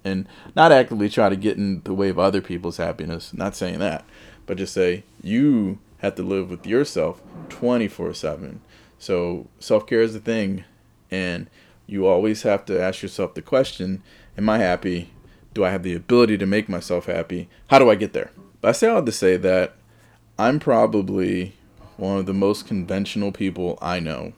and 0.03 0.27
not 0.55 0.71
actively 0.71 1.09
try 1.09 1.29
to 1.29 1.35
get 1.35 1.57
in 1.57 1.81
the 1.83 1.93
way 1.93 2.09
of 2.09 2.19
other 2.19 2.41
people's 2.41 2.77
happiness. 2.77 3.33
Not 3.33 3.55
saying 3.55 3.79
that, 3.79 4.05
but 4.45 4.57
just 4.57 4.73
say 4.73 5.03
you 5.21 5.79
have 5.99 6.15
to 6.15 6.23
live 6.23 6.49
with 6.49 6.65
yourself 6.65 7.21
24 7.49 8.13
7. 8.13 8.61
So 8.99 9.47
self 9.59 9.87
care 9.87 10.01
is 10.01 10.13
the 10.13 10.19
thing, 10.19 10.63
and 11.09 11.49
you 11.87 12.05
always 12.05 12.43
have 12.43 12.65
to 12.65 12.81
ask 12.81 13.01
yourself 13.01 13.33
the 13.33 13.41
question 13.41 14.03
Am 14.37 14.49
I 14.49 14.59
happy? 14.59 15.11
Do 15.53 15.65
I 15.65 15.69
have 15.69 15.83
the 15.83 15.95
ability 15.95 16.37
to 16.37 16.45
make 16.45 16.69
myself 16.69 17.05
happy? 17.05 17.49
How 17.67 17.79
do 17.79 17.89
I 17.89 17.95
get 17.95 18.13
there? 18.13 18.31
But 18.61 18.69
I 18.69 18.71
say 18.71 18.87
all 18.87 19.03
to 19.03 19.11
say 19.11 19.37
that 19.37 19.73
I'm 20.39 20.59
probably 20.59 21.55
one 21.97 22.17
of 22.17 22.25
the 22.25 22.33
most 22.33 22.67
conventional 22.67 23.31
people 23.31 23.77
I 23.81 23.99
know 23.99 24.33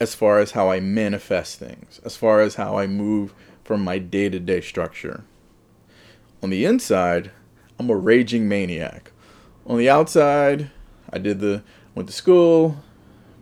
as 0.00 0.14
far 0.14 0.38
as 0.38 0.52
how 0.52 0.70
I 0.70 0.80
manifest 0.80 1.58
things, 1.58 2.00
as 2.04 2.16
far 2.16 2.40
as 2.40 2.56
how 2.56 2.76
I 2.76 2.86
move 2.86 3.34
from 3.64 3.84
my 3.84 3.98
day 3.98 4.28
to 4.28 4.40
day 4.40 4.60
structure. 4.60 5.24
On 6.42 6.50
the 6.50 6.64
inside, 6.64 7.30
I'm 7.78 7.90
a 7.90 7.96
raging 7.96 8.48
maniac. 8.48 9.12
On 9.66 9.78
the 9.78 9.88
outside, 9.88 10.70
I 11.12 11.18
did 11.18 11.40
the 11.40 11.62
went 11.94 12.08
to 12.08 12.14
school, 12.14 12.82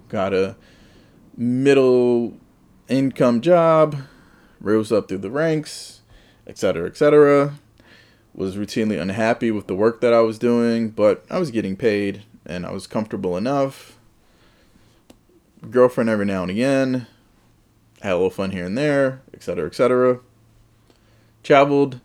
got 0.09 0.35
a 0.35 0.57
middle 1.37 2.37
income 2.89 3.41
job, 3.41 3.97
rose 4.61 4.93
up 4.93 5.09
through 5.09 5.19
the 5.19 5.31
ranks, 5.31 6.00
etc., 6.47 6.87
etc. 6.87 7.55
Was 8.35 8.57
routinely 8.57 9.01
unhappy 9.01 9.51
with 9.51 9.67
the 9.67 9.75
work 9.75 10.01
that 10.01 10.15
I 10.15 10.21
was 10.21 10.39
doing, 10.39 10.91
but 10.91 11.25
I 11.31 11.39
was 11.39 11.51
getting 11.51 11.77
paid 11.77 12.23
and 12.47 12.65
I 12.65 12.73
was 12.73 12.87
comfortable 12.87 13.37
enough. 13.37 13.99
Girlfriend 15.71 16.09
every 16.09 16.27
now 16.27 16.43
and 16.43 16.51
again, 16.51 17.07
had 18.01 18.13
a 18.13 18.15
little 18.15 18.31
fun 18.31 18.51
here 18.51 18.65
and 18.65 18.79
there, 18.79 19.21
etc., 19.35 19.67
etc. 19.67 20.21
Traveled 21.43 22.01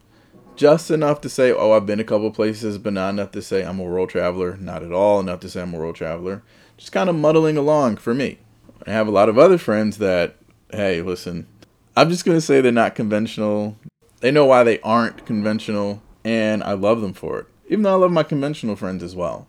just 0.56 0.90
enough 0.90 1.22
to 1.22 1.30
say, 1.30 1.52
oh, 1.52 1.74
I've 1.74 1.86
been 1.86 2.00
a 2.00 2.06
couple 2.06 2.32
places, 2.32 2.78
but 2.78 2.94
not 2.94 3.10
enough 3.10 3.32
to 3.32 3.42
say 3.42 3.64
I'm 3.64 3.80
a 3.80 3.84
world 3.84 4.10
traveler. 4.10 4.58
Not 4.58 4.84
at 4.84 4.92
all 4.92 5.20
enough 5.20 5.42
to 5.42 5.50
say 5.50 5.62
I'm 5.62 5.74
a 5.74 5.78
world 5.78 5.96
traveler. 5.96 6.44
Just 6.78 6.92
kind 6.92 7.10
of 7.10 7.16
muddling 7.16 7.58
along 7.58 7.98
for 7.98 8.14
me. 8.14 8.40
I 8.86 8.92
have 8.92 9.08
a 9.08 9.12
lot 9.12 9.30
of 9.30 9.38
other 9.38 9.58
friends 9.58 9.98
that, 9.98 10.36
hey, 10.72 11.02
listen, 11.02 11.48
I'm 11.96 12.10
just 12.10 12.26
going 12.26 12.38
to 12.38 12.42
say 12.42 12.62
they're 12.62 12.72
not 12.72 12.96
conventional. 12.96 13.78
They 14.22 14.32
know 14.32 14.46
why 14.46 14.64
they 14.64 14.80
aren't 14.82 15.26
conventional, 15.26 16.02
and 16.24 16.64
I 16.64 16.74
love 16.74 17.02
them 17.02 17.14
for 17.14 17.40
it. 17.40 17.48
Even 17.68 17.84
though 17.84 17.94
I 17.94 17.98
love 17.98 18.12
my 18.12 18.24
conventional 18.24 18.76
friends 18.76 19.04
as 19.04 19.16
well. 19.16 19.48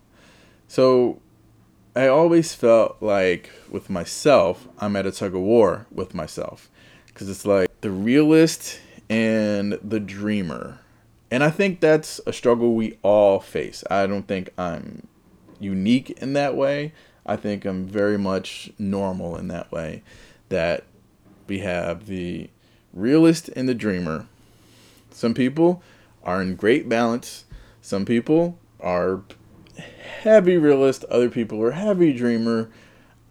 So 0.67 1.21
I 1.95 2.07
always 2.07 2.53
felt 2.53 2.97
like 3.01 3.49
with 3.69 3.89
myself, 3.89 4.67
I'm 4.79 4.95
at 4.95 5.05
a 5.05 5.11
tug 5.11 5.33
of 5.33 5.41
war 5.41 5.87
with 5.91 6.13
myself. 6.13 6.69
Because 7.07 7.29
it's 7.29 7.45
like 7.45 7.69
the 7.81 7.91
realist 7.91 8.79
and 9.09 9.79
the 9.83 9.99
dreamer. 9.99 10.79
And 11.31 11.43
I 11.43 11.49
think 11.49 11.79
that's 11.79 12.21
a 12.27 12.33
struggle 12.33 12.75
we 12.75 12.97
all 13.01 13.39
face. 13.39 13.83
I 13.89 14.07
don't 14.07 14.27
think 14.27 14.49
I'm 14.57 15.07
unique 15.59 16.11
in 16.21 16.33
that 16.33 16.55
way. 16.55 16.93
I 17.25 17.35
think 17.35 17.65
I'm 17.65 17.85
very 17.85 18.17
much 18.17 18.71
normal 18.77 19.35
in 19.37 19.47
that 19.47 19.71
way. 19.71 20.03
That 20.49 20.83
we 21.47 21.59
have 21.59 22.05
the 22.05 22.49
realist 22.93 23.49
and 23.55 23.67
the 23.67 23.73
dreamer. 23.73 24.27
Some 25.17 25.33
people 25.33 25.81
are 26.21 26.43
in 26.43 26.55
great 26.55 26.87
balance. 26.87 27.45
Some 27.81 28.05
people 28.05 28.59
are 28.79 29.23
heavy 30.21 30.57
realist. 30.57 31.05
Other 31.05 31.27
people 31.27 31.59
are 31.63 31.71
heavy 31.71 32.13
dreamer. 32.13 32.69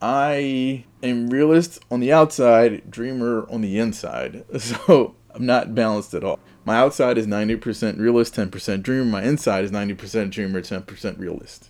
I 0.03 0.85
am 1.05 1.29
realist 1.29 1.79
on 1.89 2.01
the 2.01 2.13
outside, 2.13 2.91
dreamer 2.91 3.47
on 3.49 3.61
the 3.61 3.79
inside. 3.79 4.45
So 4.59 5.15
I'm 5.33 5.47
not 5.47 5.77
balanced 5.77 6.13
at 6.13 6.25
all. 6.25 6.41
My 6.65 6.77
outside 6.77 7.19
is 7.19 7.29
90% 7.29 8.01
realist, 8.01 8.35
10% 8.35 8.83
dreamer. 8.83 9.05
My 9.05 9.23
inside 9.23 9.63
is 9.63 9.71
90% 9.71 10.31
dreamer, 10.31 10.61
10% 10.61 11.19
realist. 11.21 11.69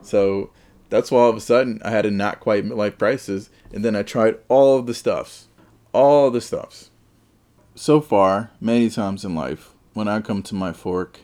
So 0.00 0.50
that's 0.90 1.10
why 1.10 1.22
all 1.22 1.30
of 1.30 1.36
a 1.36 1.40
sudden 1.40 1.82
I 1.84 1.90
had 1.90 2.06
a 2.06 2.12
not 2.12 2.38
quite 2.38 2.64
midlife 2.64 2.98
crisis. 2.98 3.50
And 3.72 3.84
then 3.84 3.96
I 3.96 4.04
tried 4.04 4.36
all 4.48 4.78
of 4.78 4.86
the 4.86 4.94
stuffs. 4.94 5.48
All 5.92 6.30
the 6.30 6.40
stuffs. 6.40 6.92
So 7.76 8.00
far, 8.00 8.52
many 8.60 8.88
times 8.88 9.24
in 9.24 9.34
life, 9.34 9.70
when 9.94 10.06
I 10.06 10.20
come 10.20 10.42
to 10.44 10.54
my 10.54 10.72
fork, 10.72 11.20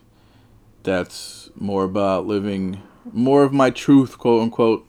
that's 0.82 1.48
more 1.54 1.84
about 1.84 2.26
living 2.26 2.82
more 3.12 3.44
of 3.44 3.52
my 3.52 3.70
truth, 3.70 4.18
quote 4.18 4.42
unquote, 4.42 4.88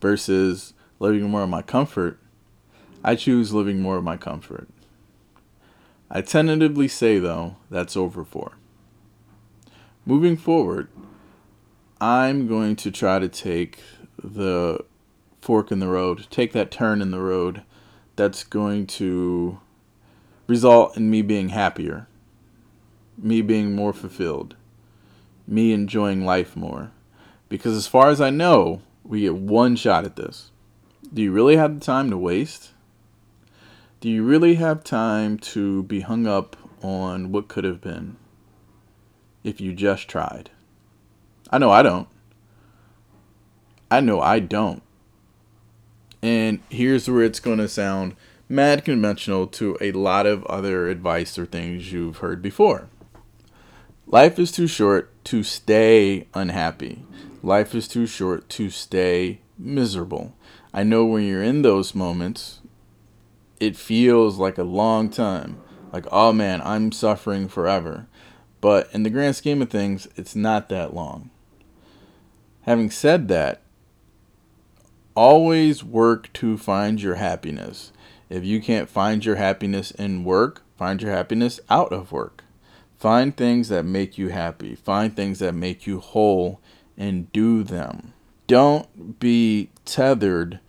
versus 0.00 0.74
living 0.98 1.30
more 1.30 1.44
of 1.44 1.48
my 1.48 1.62
comfort. 1.62 2.18
I 3.04 3.14
choose 3.14 3.52
living 3.52 3.80
more 3.80 3.98
of 3.98 4.04
my 4.04 4.16
comfort. 4.16 4.68
I 6.10 6.22
tentatively 6.22 6.88
say, 6.88 7.20
though, 7.20 7.56
that's 7.70 7.96
over 7.96 8.24
for. 8.24 8.52
Moving 10.04 10.36
forward, 10.36 10.88
I'm 12.00 12.48
going 12.48 12.74
to 12.76 12.90
try 12.90 13.20
to 13.20 13.28
take 13.28 13.78
the 14.20 14.84
fork 15.40 15.70
in 15.70 15.78
the 15.78 15.88
road, 15.88 16.26
take 16.30 16.52
that 16.52 16.72
turn 16.72 17.00
in 17.00 17.12
the 17.12 17.20
road 17.20 17.62
that's 18.16 18.42
going 18.42 18.86
to 18.86 19.60
result 20.46 20.96
in 20.96 21.10
me 21.10 21.22
being 21.22 21.50
happier, 21.50 22.06
me 23.16 23.42
being 23.42 23.74
more 23.74 23.92
fulfilled, 23.92 24.56
me 25.46 25.72
enjoying 25.72 26.24
life 26.24 26.56
more. 26.56 26.90
Because 27.48 27.76
as 27.76 27.86
far 27.86 28.08
as 28.08 28.20
I 28.20 28.30
know, 28.30 28.82
we 29.04 29.20
get 29.20 29.34
one 29.34 29.76
shot 29.76 30.04
at 30.04 30.16
this. 30.16 30.50
Do 31.12 31.22
you 31.22 31.32
really 31.32 31.56
have 31.56 31.78
the 31.78 31.84
time 31.84 32.10
to 32.10 32.18
waste? 32.18 32.70
Do 34.00 34.08
you 34.08 34.22
really 34.22 34.56
have 34.56 34.84
time 34.84 35.38
to 35.38 35.82
be 35.84 36.00
hung 36.00 36.26
up 36.26 36.56
on 36.82 37.32
what 37.32 37.48
could 37.48 37.64
have 37.64 37.80
been 37.80 38.16
if 39.42 39.60
you 39.60 39.72
just 39.72 40.08
tried? 40.08 40.50
I 41.50 41.58
know 41.58 41.70
I 41.70 41.82
don't. 41.82 42.08
I 43.90 44.00
know 44.00 44.20
I 44.20 44.40
don't. 44.40 44.82
And 46.22 46.60
here's 46.70 47.08
where 47.08 47.22
it's 47.22 47.40
going 47.40 47.58
to 47.58 47.68
sound 47.68 48.16
mad 48.48 48.84
conventional 48.84 49.46
to 49.46 49.76
a 49.80 49.92
lot 49.92 50.26
of 50.26 50.44
other 50.46 50.88
advice 50.88 51.38
or 51.38 51.46
things 51.46 51.92
you've 51.92 52.18
heard 52.18 52.42
before. 52.42 52.88
Life 54.06 54.38
is 54.38 54.52
too 54.52 54.66
short 54.66 55.10
to 55.24 55.42
stay 55.42 56.26
unhappy. 56.34 57.04
Life 57.42 57.74
is 57.74 57.88
too 57.88 58.06
short 58.06 58.48
to 58.50 58.70
stay 58.70 59.40
miserable. 59.58 60.34
I 60.72 60.82
know 60.82 61.04
when 61.04 61.24
you're 61.24 61.42
in 61.42 61.62
those 61.62 61.94
moments, 61.94 62.60
it 63.60 63.76
feels 63.76 64.38
like 64.38 64.58
a 64.58 64.64
long 64.64 65.08
time. 65.08 65.60
Like, 65.92 66.06
oh 66.10 66.32
man, 66.32 66.60
I'm 66.64 66.92
suffering 66.92 67.48
forever. 67.48 68.06
But 68.60 68.88
in 68.92 69.02
the 69.02 69.10
grand 69.10 69.36
scheme 69.36 69.62
of 69.62 69.70
things, 69.70 70.08
it's 70.16 70.34
not 70.34 70.68
that 70.68 70.94
long. 70.94 71.30
Having 72.62 72.90
said 72.90 73.28
that, 73.28 73.60
always 75.14 75.84
work 75.84 76.32
to 76.34 76.58
find 76.58 77.00
your 77.00 77.16
happiness. 77.16 77.92
If 78.28 78.44
you 78.44 78.60
can't 78.60 78.88
find 78.88 79.24
your 79.24 79.36
happiness 79.36 79.90
in 79.90 80.24
work, 80.24 80.62
find 80.76 81.00
your 81.00 81.12
happiness 81.12 81.60
out 81.68 81.92
of 81.92 82.12
work. 82.12 82.42
Find 82.98 83.36
things 83.36 83.68
that 83.68 83.84
make 83.84 84.16
you 84.16 84.28
happy. 84.28 84.74
Find 84.74 85.14
things 85.14 85.38
that 85.40 85.54
make 85.54 85.86
you 85.86 86.00
whole 86.00 86.60
and 86.96 87.30
do 87.32 87.62
them. 87.62 88.14
Don't 88.46 89.18
be 89.20 89.70
tethered 89.84 90.60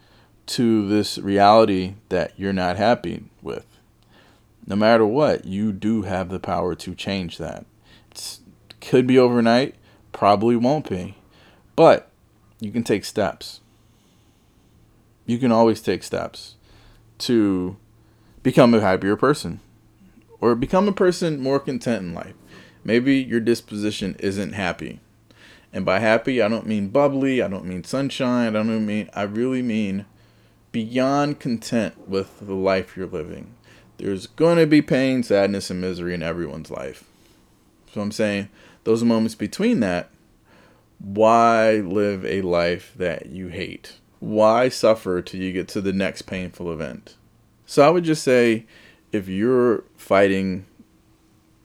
to 0.47 0.87
this 0.87 1.17
reality 1.17 1.95
that 2.09 2.33
you're 2.37 2.53
not 2.53 2.77
happy 2.77 3.23
with. 3.41 3.65
No 4.67 4.75
matter 4.75 5.05
what, 5.05 5.45
you 5.45 5.71
do 5.71 6.01
have 6.01 6.29
the 6.29 6.39
power 6.39 6.75
to 6.75 6.95
change 6.95 7.37
that. 7.37 7.65
It 8.11 8.39
could 8.81 9.07
be 9.07 9.17
overnight, 9.17 9.75
probably 10.11 10.55
won't 10.55 10.89
be. 10.89 11.15
But 11.75 12.09
you 12.59 12.71
can 12.71 12.83
take 12.83 13.05
steps. 13.05 13.61
You 15.25 15.37
can 15.37 15.51
always 15.51 15.81
take 15.81 16.03
steps 16.03 16.55
to 17.19 17.77
become 18.43 18.73
a 18.73 18.81
happier 18.81 19.15
person 19.15 19.59
or 20.39 20.55
become 20.55 20.87
a 20.87 20.93
person 20.93 21.39
more 21.39 21.59
content 21.59 22.03
in 22.03 22.13
life. 22.13 22.33
Maybe 22.83 23.15
your 23.15 23.39
disposition 23.39 24.15
isn't 24.19 24.53
happy. 24.53 24.99
And 25.73 25.83
by 25.83 25.99
happy, 25.99 26.41
I 26.41 26.47
don't 26.47 26.67
mean 26.67 26.89
bubbly, 26.89 27.41
I 27.41 27.47
don't 27.47 27.65
mean 27.65 27.83
sunshine, 27.83 28.55
I 28.55 28.63
don't 28.63 28.85
mean, 28.85 29.09
I 29.13 29.23
really 29.23 29.61
mean 29.61 30.05
beyond 30.71 31.39
content 31.39 32.07
with 32.07 32.39
the 32.39 32.53
life 32.53 32.95
you're 32.95 33.07
living. 33.07 33.55
There's 33.97 34.27
going 34.27 34.57
to 34.57 34.67
be 34.67 34.81
pain, 34.81 35.23
sadness, 35.23 35.69
and 35.69 35.81
misery 35.81 36.13
in 36.13 36.21
everyone's 36.21 36.69
life. 36.69 37.05
So 37.93 38.01
I'm 38.01 38.11
saying 38.11 38.49
those 38.83 39.03
moments 39.03 39.35
between 39.35 39.79
that 39.79 40.09
why 40.99 41.75
live 41.75 42.25
a 42.25 42.41
life 42.41 42.93
that 42.95 43.27
you 43.27 43.47
hate? 43.47 43.93
Why 44.19 44.69
suffer 44.69 45.21
till 45.21 45.41
you 45.41 45.51
get 45.51 45.67
to 45.69 45.81
the 45.81 45.93
next 45.93 46.23
painful 46.23 46.71
event? 46.71 47.15
So 47.65 47.85
I 47.85 47.89
would 47.89 48.03
just 48.03 48.23
say 48.23 48.65
if 49.11 49.27
you're 49.27 49.83
fighting 49.97 50.65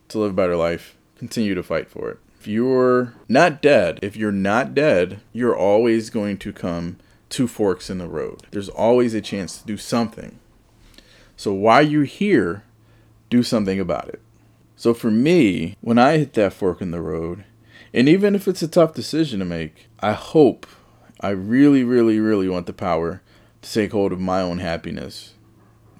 to 0.08 0.18
live 0.18 0.32
a 0.32 0.34
better 0.34 0.56
life, 0.56 0.96
continue 1.16 1.54
to 1.54 1.62
fight 1.62 1.90
for 1.90 2.10
it. 2.10 2.18
If 2.38 2.46
you're 2.46 3.14
not 3.28 3.60
dead, 3.60 3.98
if 4.02 4.16
you're 4.16 4.32
not 4.32 4.74
dead, 4.74 5.20
you're 5.32 5.56
always 5.56 6.08
going 6.08 6.38
to 6.38 6.52
come 6.52 6.96
to 7.30 7.46
forks 7.46 7.90
in 7.90 7.98
the 7.98 8.08
road. 8.08 8.46
There's 8.50 8.68
always 8.68 9.14
a 9.14 9.20
chance 9.20 9.58
to 9.58 9.66
do 9.66 9.76
something. 9.76 10.38
So 11.36 11.52
while 11.52 11.82
you're 11.82 12.04
here, 12.04 12.64
do 13.28 13.42
something 13.42 13.78
about 13.78 14.08
it. 14.08 14.20
So 14.76 14.94
for 14.94 15.10
me, 15.10 15.76
when 15.80 15.98
I 15.98 16.18
hit 16.18 16.32
that 16.34 16.54
fork 16.54 16.80
in 16.80 16.90
the 16.90 17.02
road, 17.02 17.44
and 17.92 18.08
even 18.08 18.34
if 18.34 18.48
it's 18.48 18.62
a 18.62 18.68
tough 18.68 18.94
decision 18.94 19.40
to 19.40 19.44
make, 19.44 19.88
I 20.00 20.12
hope, 20.12 20.66
I 21.20 21.30
really, 21.30 21.84
really, 21.84 22.18
really 22.18 22.48
want 22.48 22.66
the 22.66 22.72
power 22.72 23.20
to 23.62 23.72
take 23.72 23.92
hold 23.92 24.12
of 24.12 24.20
my 24.20 24.40
own 24.40 24.58
happiness. 24.58 25.34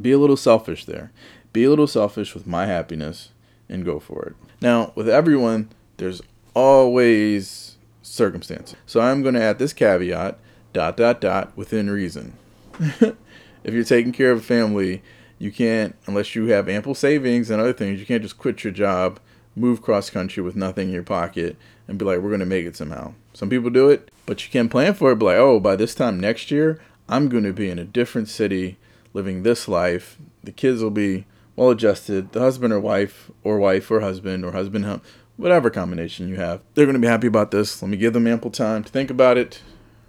Be 0.01 0.13
a 0.13 0.19
little 0.19 0.37
selfish 0.37 0.87
there. 0.87 1.13
Be 1.53 1.65
a 1.65 1.71
little 1.71 1.87
selfish 1.87 2.35
with 2.35 2.47
my 2.47 2.67
happiness 2.67 3.31
and 3.69 3.85
go 3.85 3.99
for 4.01 4.25
it. 4.25 4.35
Now, 4.63 4.93
with 4.95 5.09
everyone, 5.09 5.69
there's 5.99 6.23
always 6.55 7.77
circumstances. 8.03 8.77
So 8.87 9.01
I'm 9.01 9.23
going 9.23 9.35
to 9.35 9.43
add 9.43 9.59
this 9.59 9.73
caveat 9.73 10.39
dot, 10.73 10.97
dot, 10.97 11.21
dot, 11.21 11.57
within 11.57 11.91
reason. 11.91 12.35
if 12.81 13.75
you're 13.75 13.85
taking 13.85 14.13
care 14.13 14.33
of 14.33 14.39
a 14.39 14.43
family, 14.43 15.03
you 15.39 15.53
can't, 15.53 15.97
unless 16.07 16.35
you 16.35 16.47
have 16.47 16.69
ample 16.69 16.95
savings 16.95 17.51
and 17.51 17.61
other 17.61 17.73
things, 17.73 18.01
you 18.01 18.07
can't 18.07 18.23
just 18.23 18.39
quit 18.39 18.65
your 18.65 18.73
job 18.73 19.21
move 19.57 19.83
cross 19.83 20.11
country 20.11 20.43
with 20.43 20.57
nothing 20.57 20.89
in 20.89 20.95
your 20.95 21.03
pocket 21.03 21.57
and 21.89 21.99
be 21.99 22.05
like, 22.05 22.21
we're 22.21 22.31
going 22.31 22.41
to 22.41 22.47
make 22.47 22.67
it 22.67 22.77
somehow. 22.77 23.13
Some 23.33 23.49
people 23.49 23.71
do 23.71 23.89
it, 23.89 24.11
but 24.27 24.45
you 24.45 24.51
can 24.51 24.69
plan 24.69 24.95
for 24.95 25.13
it. 25.13 25.19
Be 25.19 25.27
like, 25.27 25.37
oh, 25.37 25.61
by 25.61 25.77
this 25.77 25.95
time 25.95 26.19
next 26.19 26.51
year, 26.51 26.81
I'm 27.09 27.29
going 27.29 27.45
to 27.45 27.53
be 27.53 27.71
in 27.71 27.79
a 27.79 27.85
different 27.85 28.29
city 28.29 28.77
living 29.13 29.43
this 29.43 29.69
life. 29.69 30.17
The 30.43 30.53
kids 30.53 30.83
will 30.83 30.91
be 30.91 31.27
well 31.57 31.71
adjusted. 31.71 32.33
The 32.33 32.41
husband 32.41 32.73
or 32.73 32.81
wife, 32.81 33.31
or 33.45 33.59
wife 33.59 33.91
or 33.91 34.01
husband, 34.01 34.45
or 34.45 34.53
husband, 34.53 35.01
whatever 35.37 35.71
combination 35.71 36.29
you 36.29 36.37
have, 36.37 36.61
they're 36.75 36.87
going 36.87 36.95
to 36.95 37.01
be 37.01 37.07
happy 37.07 37.27
about 37.27 37.51
this. 37.51 37.83
Let 37.83 37.91
me 37.91 37.97
give 37.97 38.13
them 38.13 38.27
ample 38.27 38.51
time 38.51 38.85
to 38.85 38.91
think 38.91 39.11
about 39.11 39.39
it, 39.39 39.63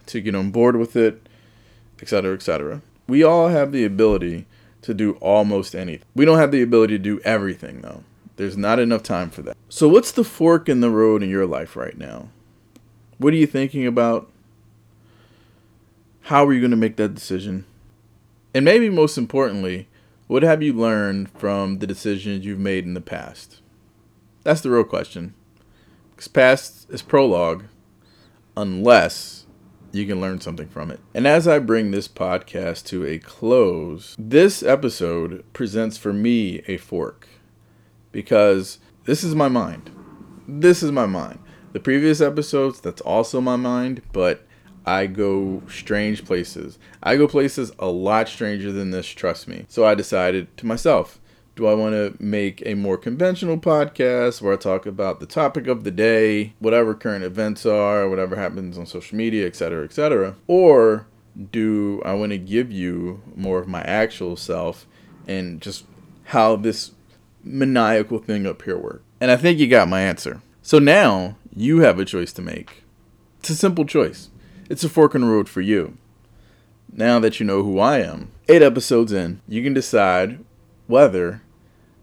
to 0.07 0.21
get 0.21 0.35
on 0.35 0.51
board 0.51 0.75
with 0.75 0.95
it, 0.95 1.27
etc., 2.01 2.33
etc. 2.33 2.81
We 3.07 3.23
all 3.23 3.47
have 3.47 3.71
the 3.71 3.85
ability 3.85 4.45
to 4.81 4.93
do 4.93 5.13
almost 5.13 5.75
anything. 5.75 6.07
We 6.15 6.25
don't 6.25 6.39
have 6.39 6.51
the 6.51 6.61
ability 6.61 6.95
to 6.95 7.03
do 7.03 7.19
everything, 7.21 7.81
though. 7.81 8.03
There's 8.35 8.57
not 8.57 8.79
enough 8.79 9.03
time 9.03 9.29
for 9.29 9.41
that. 9.43 9.57
So, 9.69 9.87
what's 9.87 10.11
the 10.11 10.23
fork 10.23 10.67
in 10.67 10.81
the 10.81 10.89
road 10.89 11.21
in 11.21 11.29
your 11.29 11.45
life 11.45 11.75
right 11.75 11.97
now? 11.97 12.29
What 13.21 13.35
are 13.35 13.37
you 13.37 13.45
thinking 13.45 13.85
about? 13.85 14.31
How 16.21 16.43
are 16.43 16.53
you 16.53 16.59
going 16.59 16.71
to 16.71 16.77
make 16.77 16.95
that 16.95 17.13
decision? 17.13 17.65
And 18.51 18.65
maybe 18.65 18.89
most 18.89 19.15
importantly, 19.15 19.87
what 20.25 20.41
have 20.41 20.63
you 20.63 20.73
learned 20.73 21.29
from 21.29 21.77
the 21.77 21.85
decisions 21.85 22.43
you've 22.43 22.57
made 22.57 22.83
in 22.83 22.95
the 22.95 22.99
past? 22.99 23.61
That's 24.41 24.61
the 24.61 24.71
real 24.71 24.83
question. 24.83 25.35
Because 26.09 26.29
past 26.29 26.89
is 26.89 27.03
prologue, 27.03 27.65
unless 28.57 29.45
you 29.91 30.07
can 30.07 30.19
learn 30.19 30.41
something 30.41 30.67
from 30.67 30.89
it. 30.89 30.99
And 31.13 31.27
as 31.27 31.47
I 31.47 31.59
bring 31.59 31.91
this 31.91 32.07
podcast 32.07 32.87
to 32.87 33.05
a 33.05 33.19
close, 33.19 34.15
this 34.17 34.63
episode 34.63 35.45
presents 35.53 35.95
for 35.95 36.11
me 36.11 36.63
a 36.67 36.77
fork 36.77 37.27
because 38.11 38.79
this 39.05 39.23
is 39.23 39.35
my 39.35 39.47
mind. 39.47 39.91
This 40.47 40.81
is 40.81 40.91
my 40.91 41.05
mind. 41.05 41.37
The 41.73 41.79
previous 41.79 42.19
episodes, 42.19 42.81
that's 42.81 43.01
also 43.01 43.39
my 43.39 43.55
mind, 43.55 44.01
but 44.11 44.45
I 44.85 45.07
go 45.07 45.61
strange 45.69 46.25
places. 46.25 46.77
I 47.01 47.15
go 47.15 47.27
places 47.27 47.71
a 47.79 47.87
lot 47.87 48.27
stranger 48.27 48.71
than 48.71 48.91
this, 48.91 49.07
trust 49.07 49.47
me. 49.47 49.65
So 49.69 49.85
I 49.85 49.95
decided 49.95 50.55
to 50.57 50.65
myself, 50.65 51.19
do 51.55 51.67
I 51.67 51.73
want 51.73 51.93
to 51.93 52.21
make 52.21 52.63
a 52.65 52.73
more 52.73 52.97
conventional 52.97 53.57
podcast 53.57 54.41
where 54.41 54.53
I 54.53 54.57
talk 54.57 54.85
about 54.85 55.19
the 55.19 55.25
topic 55.25 55.67
of 55.67 55.83
the 55.83 55.91
day, 55.91 56.53
whatever 56.59 56.95
current 56.95 57.23
events 57.23 57.65
are, 57.65 58.09
whatever 58.09 58.35
happens 58.35 58.77
on 58.77 58.85
social 58.85 59.17
media, 59.17 59.45
etc., 59.45 59.83
etc.? 59.83 60.35
Or 60.47 61.07
do 61.51 62.01
I 62.03 62.13
want 62.13 62.31
to 62.31 62.37
give 62.37 62.71
you 62.71 63.21
more 63.35 63.59
of 63.59 63.67
my 63.67 63.81
actual 63.83 64.35
self 64.35 64.87
and 65.27 65.61
just 65.61 65.85
how 66.25 66.55
this 66.55 66.91
maniacal 67.43 68.19
thing 68.19 68.45
up 68.45 68.61
here 68.63 68.77
works? 68.77 69.03
And 69.19 69.29
I 69.29 69.37
think 69.37 69.59
you 69.59 69.67
got 69.67 69.87
my 69.87 70.01
answer. 70.01 70.41
So 70.61 70.79
now 70.79 71.37
you 71.55 71.79
have 71.79 71.99
a 71.99 72.05
choice 72.05 72.31
to 72.33 72.41
make. 72.41 72.83
It's 73.39 73.49
a 73.49 73.55
simple 73.55 73.85
choice. 73.85 74.29
It's 74.69 74.83
a 74.83 74.89
fork 74.89 75.15
in 75.15 75.21
the 75.21 75.27
road 75.27 75.49
for 75.49 75.61
you. 75.61 75.97
Now 76.93 77.19
that 77.19 77.39
you 77.39 77.45
know 77.45 77.63
who 77.63 77.79
I 77.79 77.99
am, 77.99 78.31
eight 78.47 78.61
episodes 78.61 79.11
in, 79.11 79.41
you 79.47 79.63
can 79.63 79.73
decide 79.73 80.43
whether 80.87 81.41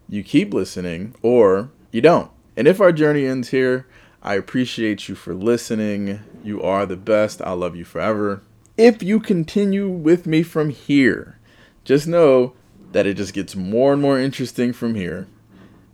you 0.09 0.23
keep 0.23 0.53
listening 0.53 1.15
or 1.23 1.71
you 1.93 2.01
don't. 2.01 2.31
And 2.57 2.67
if 2.67 2.81
our 2.81 2.93
journey 2.93 3.27
ends 3.27 3.51
here, 3.51 3.87
I 4.23 4.35
appreciate 4.35 5.09
you 5.09 5.15
for 5.15 5.35
listening. 5.35 6.21
You 6.43 6.63
are 6.63 6.87
the 6.87 6.97
best. 6.97 7.41
I 7.43 7.53
love 7.53 7.77
you 7.77 7.85
forever. 7.85 8.43
If 8.77 9.03
you 9.03 9.21
continue 9.21 9.89
with 9.89 10.27
me 10.27 10.43
from 10.43 10.71
here, 10.71 11.39
just 11.85 12.07
know 12.07 12.55
that 12.93 13.07
it 13.07 13.15
just 13.15 13.35
gets 13.35 13.55
more 13.55 13.93
and 13.93 14.03
more 14.03 14.19
interesting 14.19 14.73
from 14.73 14.95
here. 14.95 15.29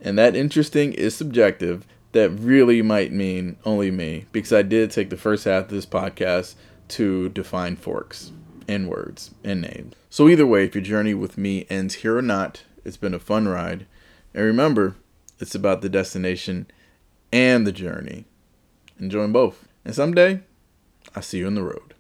And 0.01 0.19
that 0.19 0.37
interesting 0.37 0.93
is 0.93 1.17
subjective. 1.17 1.87
That 2.15 2.31
really 2.31 2.81
might 2.81 3.13
mean 3.13 3.57
only 3.65 3.91
me, 3.91 4.27
because 4.31 4.53
I 4.53 4.63
did 4.63 4.93
take 4.93 5.11
the 5.11 5.17
first 5.17 5.45
half 5.45 5.65
of 5.65 5.71
this 5.71 5.85
podcast 5.85 6.55
to 6.89 7.29
define 7.29 7.75
forks 7.75 8.31
in 8.69 8.87
words 8.87 9.33
and 9.43 9.61
names. 9.61 9.95
So, 10.11 10.29
either 10.29 10.47
way, 10.47 10.65
if 10.65 10.77
your 10.77 10.85
journey 10.85 11.13
with 11.13 11.37
me 11.37 11.67
ends 11.69 11.97
here 11.97 12.17
or 12.17 12.23
not, 12.23 12.63
it's 12.85 12.97
been 12.97 13.15
a 13.15 13.19
fun 13.19 13.49
ride. 13.49 13.87
And 14.33 14.45
remember, 14.45 14.95
it's 15.41 15.57
about 15.57 15.83
the 15.83 15.89
destination 15.89 16.69
and 17.33 17.67
the 17.67 17.73
journey. 17.73 18.27
Enjoy 19.01 19.27
both. 19.27 19.67
And 19.85 19.93
someday, 19.93 20.43
I'll 21.17 21.23
see 21.23 21.39
you 21.39 21.49
on 21.49 21.57
the 21.57 21.65
road. 21.65 21.95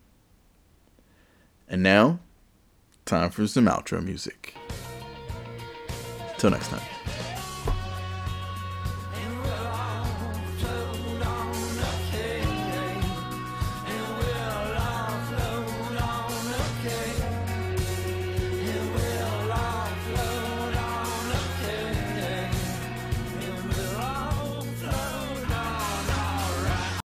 And 1.68 1.82
now, 1.82 2.20
time 3.04 3.30
for 3.30 3.48
some 3.48 3.66
outro 3.66 4.00
music. 4.00 4.54
Till 6.38 6.50
next 6.50 6.68
time. 6.68 6.93